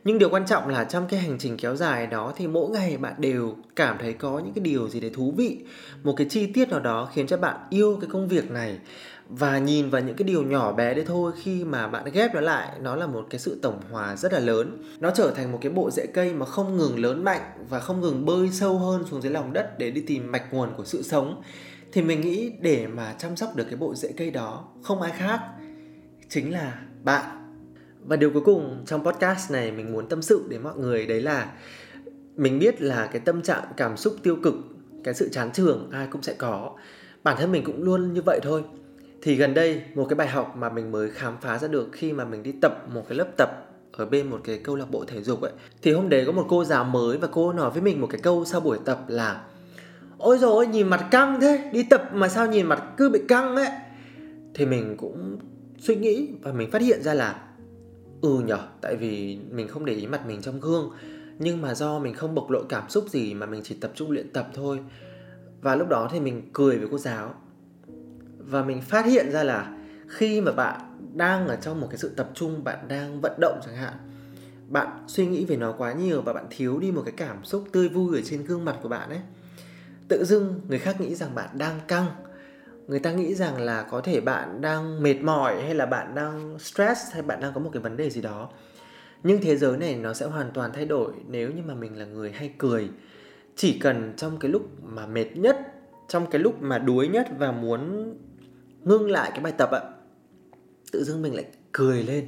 nhưng 0.07 0.19
điều 0.19 0.31
quan 0.31 0.47
trọng 0.47 0.69
là 0.69 0.85
trong 0.85 1.07
cái 1.09 1.21
hành 1.21 1.39
trình 1.39 1.57
kéo 1.57 1.77
dài 1.77 2.07
đó 2.07 2.33
thì 2.37 2.47
mỗi 2.47 2.71
ngày 2.71 2.97
bạn 2.97 3.15
đều 3.19 3.57
cảm 3.77 3.97
thấy 4.01 4.13
có 4.13 4.39
những 4.39 4.53
cái 4.53 4.65
điều 4.65 4.89
gì 4.89 5.01
đấy 5.01 5.11
thú 5.15 5.33
vị, 5.37 5.59
một 6.03 6.15
cái 6.17 6.27
chi 6.31 6.47
tiết 6.47 6.69
nào 6.69 6.81
đó 6.81 7.11
khiến 7.15 7.27
cho 7.27 7.37
bạn 7.37 7.57
yêu 7.71 7.99
cái 8.01 8.11
công 8.13 8.29
việc 8.29 8.51
này 8.51 8.79
và 9.29 9.59
nhìn 9.59 9.91
vào 9.91 10.03
những 10.03 10.17
cái 10.17 10.29
điều 10.29 10.43
nhỏ 10.43 10.73
bé 10.73 10.95
đấy 10.95 11.05
thôi 11.09 11.33
khi 11.43 11.65
mà 11.65 11.89
bạn 11.89 12.05
ghép 12.13 12.35
nó 12.35 12.41
lại, 12.41 12.69
nó 12.81 12.97
là 12.97 13.07
một 13.07 13.27
cái 13.31 13.39
sự 13.39 13.59
tổng 13.63 13.81
hòa 13.91 14.17
rất 14.17 14.33
là 14.33 14.39
lớn. 14.39 14.83
Nó 15.01 15.11
trở 15.11 15.31
thành 15.31 15.53
một 15.53 15.59
cái 15.63 15.73
bộ 15.73 15.91
rễ 15.91 16.07
cây 16.07 16.35
mà 16.35 16.47
không 16.47 16.77
ngừng 16.77 16.99
lớn 16.99 17.25
mạnh 17.25 17.43
và 17.69 17.81
không 17.81 18.01
ngừng 18.01 18.27
bơi 18.27 18.51
sâu 18.51 18.79
hơn 18.79 19.05
xuống 19.11 19.23
dưới 19.23 19.33
lòng 19.33 19.53
đất 19.53 19.79
để 19.79 19.91
đi 19.91 20.01
tìm 20.01 20.33
mạch 20.33 20.55
nguồn 20.55 20.69
của 20.77 20.85
sự 20.85 21.03
sống. 21.03 21.43
Thì 21.93 22.03
mình 22.03 22.21
nghĩ 22.21 22.53
để 22.61 22.87
mà 22.87 23.15
chăm 23.19 23.37
sóc 23.37 23.57
được 23.57 23.65
cái 23.65 23.77
bộ 23.77 23.95
rễ 23.95 24.13
cây 24.17 24.31
đó, 24.31 24.65
không 24.83 25.03
ai 25.03 25.13
khác 25.19 25.41
chính 26.29 26.53
là 26.53 26.81
bạn 27.03 27.46
và 28.07 28.17
điều 28.17 28.31
cuối 28.31 28.43
cùng 28.45 28.83
trong 28.87 29.05
podcast 29.05 29.53
này 29.53 29.73
mình 29.73 29.93
muốn 29.93 30.09
tâm 30.09 30.23
sự 30.23 30.45
đến 30.49 30.63
mọi 30.63 30.77
người 30.77 31.07
đấy 31.07 31.21
là 31.21 31.53
mình 32.37 32.59
biết 32.59 32.83
là 32.83 33.09
cái 33.13 33.21
tâm 33.21 33.43
trạng, 33.43 33.65
cảm 33.77 33.97
xúc 33.97 34.17
tiêu 34.23 34.37
cực, 34.43 34.55
cái 35.05 35.15
sự 35.15 35.29
chán 35.33 35.51
trường 35.53 35.89
ai 35.93 36.09
cũng 36.11 36.23
sẽ 36.23 36.35
có. 36.39 36.73
Bản 37.23 37.37
thân 37.39 37.53
mình 37.53 37.65
cũng 37.65 37.83
luôn 37.83 38.13
như 38.13 38.23
vậy 38.27 38.41
thôi. 38.43 38.63
Thì 39.23 39.35
gần 39.35 39.55
đây, 39.55 39.83
một 39.95 40.07
cái 40.09 40.15
bài 40.15 40.29
học 40.29 40.55
mà 40.57 40.69
mình 40.71 40.93
mới 40.93 41.11
khám 41.11 41.37
phá 41.41 41.59
ra 41.59 41.69
được 41.69 41.89
khi 41.93 42.13
mà 42.13 42.25
mình 42.25 42.43
đi 42.43 42.53
tập 42.53 42.85
một 42.95 43.03
cái 43.09 43.19
lớp 43.19 43.29
tập 43.37 43.51
ở 43.93 44.07
bên 44.07 44.31
một 44.31 44.41
cái 44.45 44.59
câu 44.59 44.77
lạc 44.77 44.91
bộ 44.91 45.05
thể 45.05 45.23
dục 45.23 45.41
ấy, 45.41 45.53
thì 45.83 45.93
hôm 45.93 46.09
đấy 46.09 46.25
có 46.27 46.33
một 46.33 46.47
cô 46.49 46.65
giáo 46.65 46.85
mới 46.85 47.19
và 47.19 47.29
cô 47.33 47.53
nói 47.53 47.71
với 47.71 47.83
mình 47.83 48.01
một 48.01 48.07
cái 48.11 48.21
câu 48.21 48.45
sau 48.45 48.61
buổi 48.61 48.79
tập 48.85 49.05
là, 49.09 49.45
ôi 50.19 50.39
rồi 50.39 50.67
nhìn 50.67 50.89
mặt 50.89 51.09
căng 51.11 51.41
thế, 51.41 51.71
đi 51.73 51.83
tập 51.83 52.11
mà 52.13 52.29
sao 52.29 52.47
nhìn 52.47 52.67
mặt 52.67 52.83
cứ 52.97 53.11
bị 53.11 53.21
căng 53.29 53.57
ấy? 53.57 53.69
Thì 54.55 54.67
mình 54.67 54.97
cũng 54.97 55.39
suy 55.79 55.97
nghĩ 55.97 56.29
và 56.43 56.53
mình 56.53 56.71
phát 56.71 56.83
hiện 56.83 57.03
ra 57.03 57.15
là 57.15 57.46
ừ 58.27 58.41
nhở, 58.47 58.59
tại 58.81 58.97
vì 58.97 59.39
mình 59.51 59.69
không 59.69 59.85
để 59.85 59.95
ý 59.95 60.07
mặt 60.07 60.27
mình 60.27 60.43
trong 60.43 60.61
gương. 60.61 60.91
Nhưng 61.39 61.63
mà 61.63 61.75
do 61.75 61.99
mình 61.99 62.15
không 62.15 62.35
bộc 62.35 62.51
lộ 62.51 62.63
cảm 62.69 62.89
xúc 62.89 63.05
gì 63.09 63.35
mà 63.35 63.47
mình 63.47 63.61
chỉ 63.65 63.75
tập 63.75 63.93
trung 63.95 64.11
luyện 64.11 64.33
tập 64.33 64.49
thôi. 64.55 64.81
Và 65.61 65.77
lúc 65.77 65.89
đó 65.89 66.09
thì 66.13 66.21
mình 66.21 66.51
cười 66.53 66.79
với 66.79 66.89
cô 66.91 66.99
giáo. 66.99 67.35
Và 68.39 68.63
mình 68.63 68.81
phát 68.81 69.07
hiện 69.07 69.33
ra 69.33 69.43
là 69.43 69.77
khi 70.09 70.41
mà 70.41 70.53
bạn 70.53 70.81
đang 71.15 71.49
ở 71.49 71.57
trong 71.57 71.81
một 71.81 71.87
cái 71.91 71.99
sự 71.99 72.09
tập 72.09 72.31
trung, 72.35 72.65
bạn 72.65 72.89
đang 72.89 73.21
vận 73.21 73.33
động 73.41 73.61
chẳng 73.65 73.77
hạn, 73.77 73.95
bạn 74.69 75.05
suy 75.07 75.27
nghĩ 75.27 75.45
về 75.45 75.57
nó 75.57 75.73
quá 75.73 75.93
nhiều 75.93 76.23
và 76.23 76.33
bạn 76.33 76.47
thiếu 76.51 76.79
đi 76.79 76.93
một 76.93 77.03
cái 77.05 77.15
cảm 77.17 77.45
xúc 77.45 77.65
tươi 77.73 77.89
vui 77.89 78.17
ở 78.17 78.23
trên 78.25 78.45
gương 78.45 78.65
mặt 78.65 78.77
của 78.83 78.89
bạn 78.89 79.09
ấy, 79.09 79.21
tự 80.09 80.25
dưng 80.25 80.61
người 80.69 80.79
khác 80.79 81.01
nghĩ 81.01 81.15
rằng 81.15 81.35
bạn 81.35 81.49
đang 81.59 81.81
căng 81.89 82.07
người 82.89 82.99
ta 82.99 83.13
nghĩ 83.13 83.35
rằng 83.35 83.61
là 83.61 83.83
có 83.83 84.01
thể 84.01 84.21
bạn 84.21 84.61
đang 84.61 85.03
mệt 85.03 85.23
mỏi 85.23 85.63
hay 85.63 85.75
là 85.75 85.87
bạn 85.87 86.15
đang 86.15 86.59
stress 86.59 87.01
hay 87.13 87.23
bạn 87.23 87.41
đang 87.41 87.53
có 87.55 87.61
một 87.61 87.71
cái 87.73 87.83
vấn 87.83 87.97
đề 87.97 88.11
gì 88.11 88.21
đó. 88.21 88.51
Nhưng 89.23 89.41
thế 89.43 89.57
giới 89.57 89.79
này 89.79 89.97
nó 89.97 90.15
sẽ 90.15 90.27
hoàn 90.27 90.51
toàn 90.55 90.71
thay 90.73 90.85
đổi 90.85 91.13
nếu 91.29 91.51
như 91.51 91.63
mà 91.67 91.75
mình 91.75 91.99
là 91.99 92.05
người 92.05 92.33
hay 92.33 92.53
cười. 92.59 92.89
Chỉ 93.57 93.79
cần 93.79 94.15
trong 94.17 94.39
cái 94.39 94.51
lúc 94.51 94.63
mà 94.83 95.07
mệt 95.07 95.37
nhất, 95.37 95.57
trong 96.09 96.31
cái 96.31 96.41
lúc 96.41 96.63
mà 96.63 96.79
đuối 96.79 97.09
nhất 97.09 97.29
và 97.39 97.53
muốn 97.53 98.15
ngưng 98.85 99.11
lại 99.11 99.31
cái 99.31 99.41
bài 99.41 99.53
tập 99.59 99.71
ạ, 99.71 99.81
tự 100.93 101.05
dưng 101.05 101.23
mình 101.23 101.35
lại 101.35 101.45
cười 101.73 102.03
lên. 102.03 102.27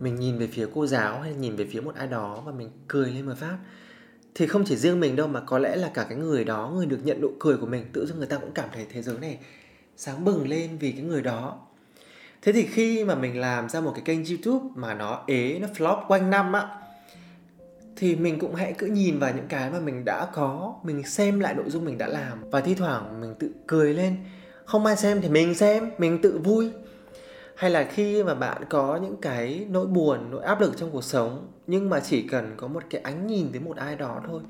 Mình 0.00 0.16
nhìn 0.16 0.38
về 0.38 0.46
phía 0.46 0.66
cô 0.74 0.86
giáo 0.86 1.20
hay 1.20 1.34
nhìn 1.34 1.56
về 1.56 1.66
phía 1.70 1.80
một 1.80 1.94
ai 1.94 2.06
đó 2.06 2.42
và 2.46 2.52
mình 2.52 2.70
cười 2.88 3.10
lên 3.10 3.26
một 3.26 3.34
phát. 3.36 3.58
Thì 4.34 4.46
không 4.46 4.64
chỉ 4.64 4.76
riêng 4.76 5.00
mình 5.00 5.16
đâu 5.16 5.26
mà 5.26 5.40
có 5.40 5.58
lẽ 5.58 5.76
là 5.76 5.90
cả 5.94 6.06
cái 6.08 6.18
người 6.18 6.44
đó, 6.44 6.72
người 6.74 6.86
được 6.86 6.98
nhận 7.04 7.20
nụ 7.20 7.28
cười 7.38 7.56
của 7.56 7.66
mình, 7.66 7.84
tự 7.92 8.06
dưng 8.06 8.18
người 8.18 8.26
ta 8.26 8.38
cũng 8.38 8.52
cảm 8.52 8.68
thấy 8.72 8.86
thế 8.90 9.02
giới 9.02 9.18
này 9.18 9.38
sáng 10.02 10.24
bừng 10.24 10.48
lên 10.48 10.78
vì 10.78 10.92
cái 10.92 11.02
người 11.02 11.22
đó. 11.22 11.58
Thế 12.42 12.52
thì 12.52 12.66
khi 12.66 13.04
mà 13.04 13.14
mình 13.14 13.40
làm 13.40 13.68
ra 13.68 13.80
một 13.80 13.92
cái 13.94 14.02
kênh 14.04 14.24
youtube 14.24 14.66
mà 14.74 14.94
nó 14.94 15.22
ế, 15.26 15.58
nó 15.58 15.68
flop 15.76 16.06
quanh 16.08 16.30
năm 16.30 16.52
á, 16.52 16.68
thì 17.96 18.16
mình 18.16 18.38
cũng 18.38 18.54
hãy 18.54 18.74
cứ 18.78 18.86
nhìn 18.86 19.18
vào 19.18 19.32
những 19.36 19.46
cái 19.48 19.70
mà 19.70 19.80
mình 19.80 20.04
đã 20.04 20.26
có, 20.32 20.74
mình 20.82 21.02
xem 21.02 21.40
lại 21.40 21.54
nội 21.54 21.70
dung 21.70 21.84
mình 21.84 21.98
đã 21.98 22.06
làm. 22.06 22.50
Và 22.50 22.60
thi 22.60 22.74
thoảng 22.74 23.20
mình 23.20 23.34
tự 23.38 23.50
cười 23.66 23.94
lên, 23.94 24.16
không 24.64 24.86
ai 24.86 24.96
xem 24.96 25.20
thì 25.20 25.28
mình 25.28 25.54
xem, 25.54 25.90
mình 25.98 26.22
tự 26.22 26.38
vui. 26.38 26.70
Hay 27.56 27.70
là 27.70 27.84
khi 27.84 28.22
mà 28.22 28.34
bạn 28.34 28.62
có 28.68 28.96
những 28.96 29.16
cái 29.16 29.66
nỗi 29.70 29.86
buồn, 29.86 30.30
nỗi 30.30 30.44
áp 30.44 30.60
lực 30.60 30.76
trong 30.76 30.90
cuộc 30.90 31.04
sống, 31.04 31.48
nhưng 31.66 31.90
mà 31.90 32.00
chỉ 32.00 32.28
cần 32.28 32.54
có 32.56 32.68
một 32.68 32.82
cái 32.90 33.00
ánh 33.00 33.26
nhìn 33.26 33.52
tới 33.52 33.60
một 33.60 33.76
ai 33.76 33.96
đó 33.96 34.20
thôi, 34.26 34.42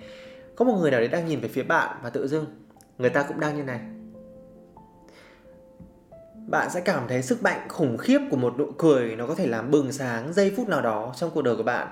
có 0.56 0.64
một 0.64 0.78
người 0.80 0.90
nào 0.90 1.00
đấy 1.00 1.08
đang 1.08 1.26
nhìn 1.26 1.40
về 1.40 1.48
phía 1.48 1.62
bạn 1.62 1.96
và 2.02 2.10
tự 2.10 2.28
dưng, 2.28 2.46
người 2.98 3.10
ta 3.10 3.22
cũng 3.22 3.40
đang 3.40 3.56
như 3.56 3.62
này 3.62 3.80
bạn 6.50 6.70
sẽ 6.70 6.80
cảm 6.80 7.08
thấy 7.08 7.22
sức 7.22 7.42
mạnh 7.42 7.68
khủng 7.68 7.98
khiếp 7.98 8.18
của 8.30 8.36
một 8.36 8.58
nụ 8.58 8.66
cười 8.78 9.16
nó 9.16 9.26
có 9.26 9.34
thể 9.34 9.46
làm 9.46 9.70
bừng 9.70 9.92
sáng 9.92 10.32
giây 10.32 10.52
phút 10.56 10.68
nào 10.68 10.82
đó 10.82 11.14
trong 11.16 11.30
cuộc 11.30 11.42
đời 11.42 11.56
của 11.56 11.62
bạn. 11.62 11.88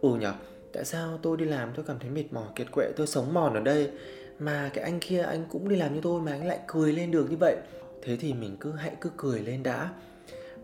Ừ 0.00 0.14
nhở, 0.14 0.32
tại 0.72 0.84
sao 0.84 1.18
tôi 1.22 1.36
đi 1.36 1.44
làm 1.44 1.68
tôi 1.74 1.84
cảm 1.88 1.98
thấy 1.98 2.10
mệt 2.10 2.24
mỏi, 2.30 2.44
kiệt 2.54 2.72
quệ, 2.72 2.92
tôi 2.96 3.06
sống 3.06 3.34
mòn 3.34 3.54
ở 3.54 3.60
đây, 3.60 3.90
mà 4.38 4.70
cái 4.74 4.84
anh 4.84 5.00
kia, 5.00 5.22
anh 5.22 5.44
cũng 5.50 5.68
đi 5.68 5.76
làm 5.76 5.94
như 5.94 6.00
tôi 6.02 6.20
mà 6.20 6.32
anh 6.32 6.46
lại 6.46 6.58
cười 6.66 6.92
lên 6.92 7.10
được 7.10 7.30
như 7.30 7.36
vậy? 7.40 7.56
Thế 8.02 8.16
thì 8.16 8.34
mình 8.34 8.56
cứ 8.60 8.72
hãy 8.72 8.92
cứ 9.00 9.10
cười 9.16 9.40
lên 9.40 9.62
đã. 9.62 9.88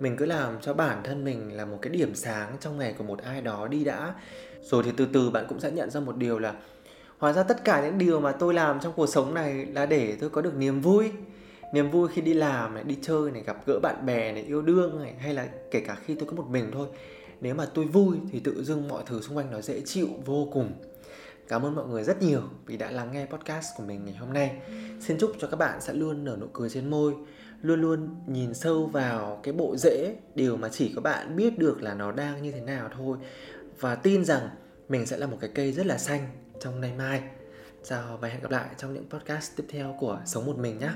Mình 0.00 0.16
cứ 0.16 0.26
làm 0.26 0.61
cho 0.61 0.74
bản 0.74 1.00
thân 1.04 1.24
mình 1.24 1.56
là 1.56 1.64
một 1.64 1.78
cái 1.82 1.90
điểm 1.90 2.14
sáng 2.14 2.56
trong 2.61 2.78
ngày 2.78 2.94
của 2.98 3.04
một 3.04 3.18
ai 3.22 3.40
đó 3.40 3.68
đi 3.68 3.85
đã. 3.85 4.14
Rồi 4.62 4.82
thì 4.82 4.90
từ 4.96 5.06
từ 5.12 5.30
bạn 5.30 5.46
cũng 5.48 5.61
sẽ 5.61 5.70
nhận 5.70 5.90
ra 5.90 6.00
một 6.00 6.16
điều 6.16 6.38
là, 6.38 6.54
hóa 7.18 7.32
ra 7.32 7.42
tất 7.42 7.64
cả 7.64 7.82
những 7.82 7.98
điều 7.98 8.20
mà 8.20 8.32
tôi 8.32 8.54
làm 8.54 8.80
trong 8.80 8.92
cuộc 8.96 9.06
sống 9.06 9.35
này 9.35 9.66
là 9.66 9.87
để 9.87 10.16
tôi 10.20 10.30
có 10.30 10.42
được 10.42 10.56
niềm 10.56 10.80
vui 10.80 11.11
niềm 11.72 11.90
vui 11.90 12.09
khi 12.09 12.22
đi 12.22 12.35
làm 12.35 12.74
này 12.74 12.85
đi 12.85 12.98
chơi 13.02 13.31
này 13.31 13.42
gặp 13.42 13.66
gỡ 13.66 13.79
bạn 13.83 14.07
bè 14.07 14.33
này 14.33 14.42
yêu 14.42 14.62
đương 14.62 14.98
này 15.02 15.14
hay 15.18 15.35
là 15.35 15.48
kể 15.70 15.81
cả 15.81 15.96
khi 16.05 16.14
tôi 16.14 16.29
có 16.29 16.37
một 16.37 16.46
mình 16.50 16.70
thôi 16.72 16.88
nếu 17.40 17.55
mà 17.55 17.66
tôi 17.74 17.85
vui 17.85 18.16
thì 18.33 18.40
tự 18.40 18.64
dưng 18.64 18.88
mọi 18.88 19.02
thứ 19.07 19.20
xung 19.20 19.37
quanh 19.37 19.50
nó 19.50 19.61
dễ 19.61 19.81
chịu 19.81 20.09
vô 20.24 20.48
cùng 20.52 20.72
Cảm 21.48 21.62
ơn 21.62 21.74
mọi 21.74 21.87
người 21.87 22.05
rất 22.05 22.22
nhiều 22.22 22.42
vì 22.66 22.76
đã 22.76 22.90
lắng 22.90 23.12
nghe 23.12 23.26
podcast 23.26 23.66
của 23.76 23.85
mình 23.85 24.05
ngày 24.05 24.14
hôm 24.14 24.33
nay. 24.33 24.57
Xin 25.00 25.18
chúc 25.18 25.33
cho 25.38 25.48
các 25.48 25.57
bạn 25.57 25.81
sẽ 25.81 25.92
luôn 25.92 26.24
nở 26.24 26.37
nụ 26.40 26.46
cười 26.52 26.70
trên 26.70 26.90
môi, 26.90 27.14
luôn 27.62 27.81
luôn 27.81 28.09
nhìn 28.26 28.55
sâu 28.55 28.87
vào 28.87 29.40
cái 29.42 29.55
bộ 29.55 29.76
rễ, 29.76 30.16
điều 30.35 30.57
mà 30.57 30.68
chỉ 30.68 30.92
có 30.94 31.00
bạn 31.00 31.37
biết 31.37 31.59
được 31.59 31.83
là 31.83 31.94
nó 31.94 32.12
đang 32.12 32.42
như 32.42 32.52
thế 32.52 32.61
nào 32.61 32.88
thôi. 32.96 33.18
Và 33.81 33.94
tin 33.94 34.24
rằng 34.24 34.48
mình 34.88 35.07
sẽ 35.07 35.16
là 35.16 35.26
một 35.26 35.37
cái 35.40 35.50
cây 35.55 35.72
rất 35.72 35.87
là 35.87 35.98
xanh 35.98 36.29
trong 36.61 36.81
nay 36.81 36.92
mai. 36.98 37.22
Chào 37.85 38.18
và 38.20 38.29
hẹn 38.29 38.40
gặp 38.40 38.50
lại 38.50 38.68
trong 38.76 38.94
những 38.94 39.11
podcast 39.11 39.57
tiếp 39.57 39.64
theo 39.68 39.96
của 40.00 40.20
Sống 40.24 40.46
Một 40.46 40.59
Mình 40.59 40.79
nhé. 40.79 40.90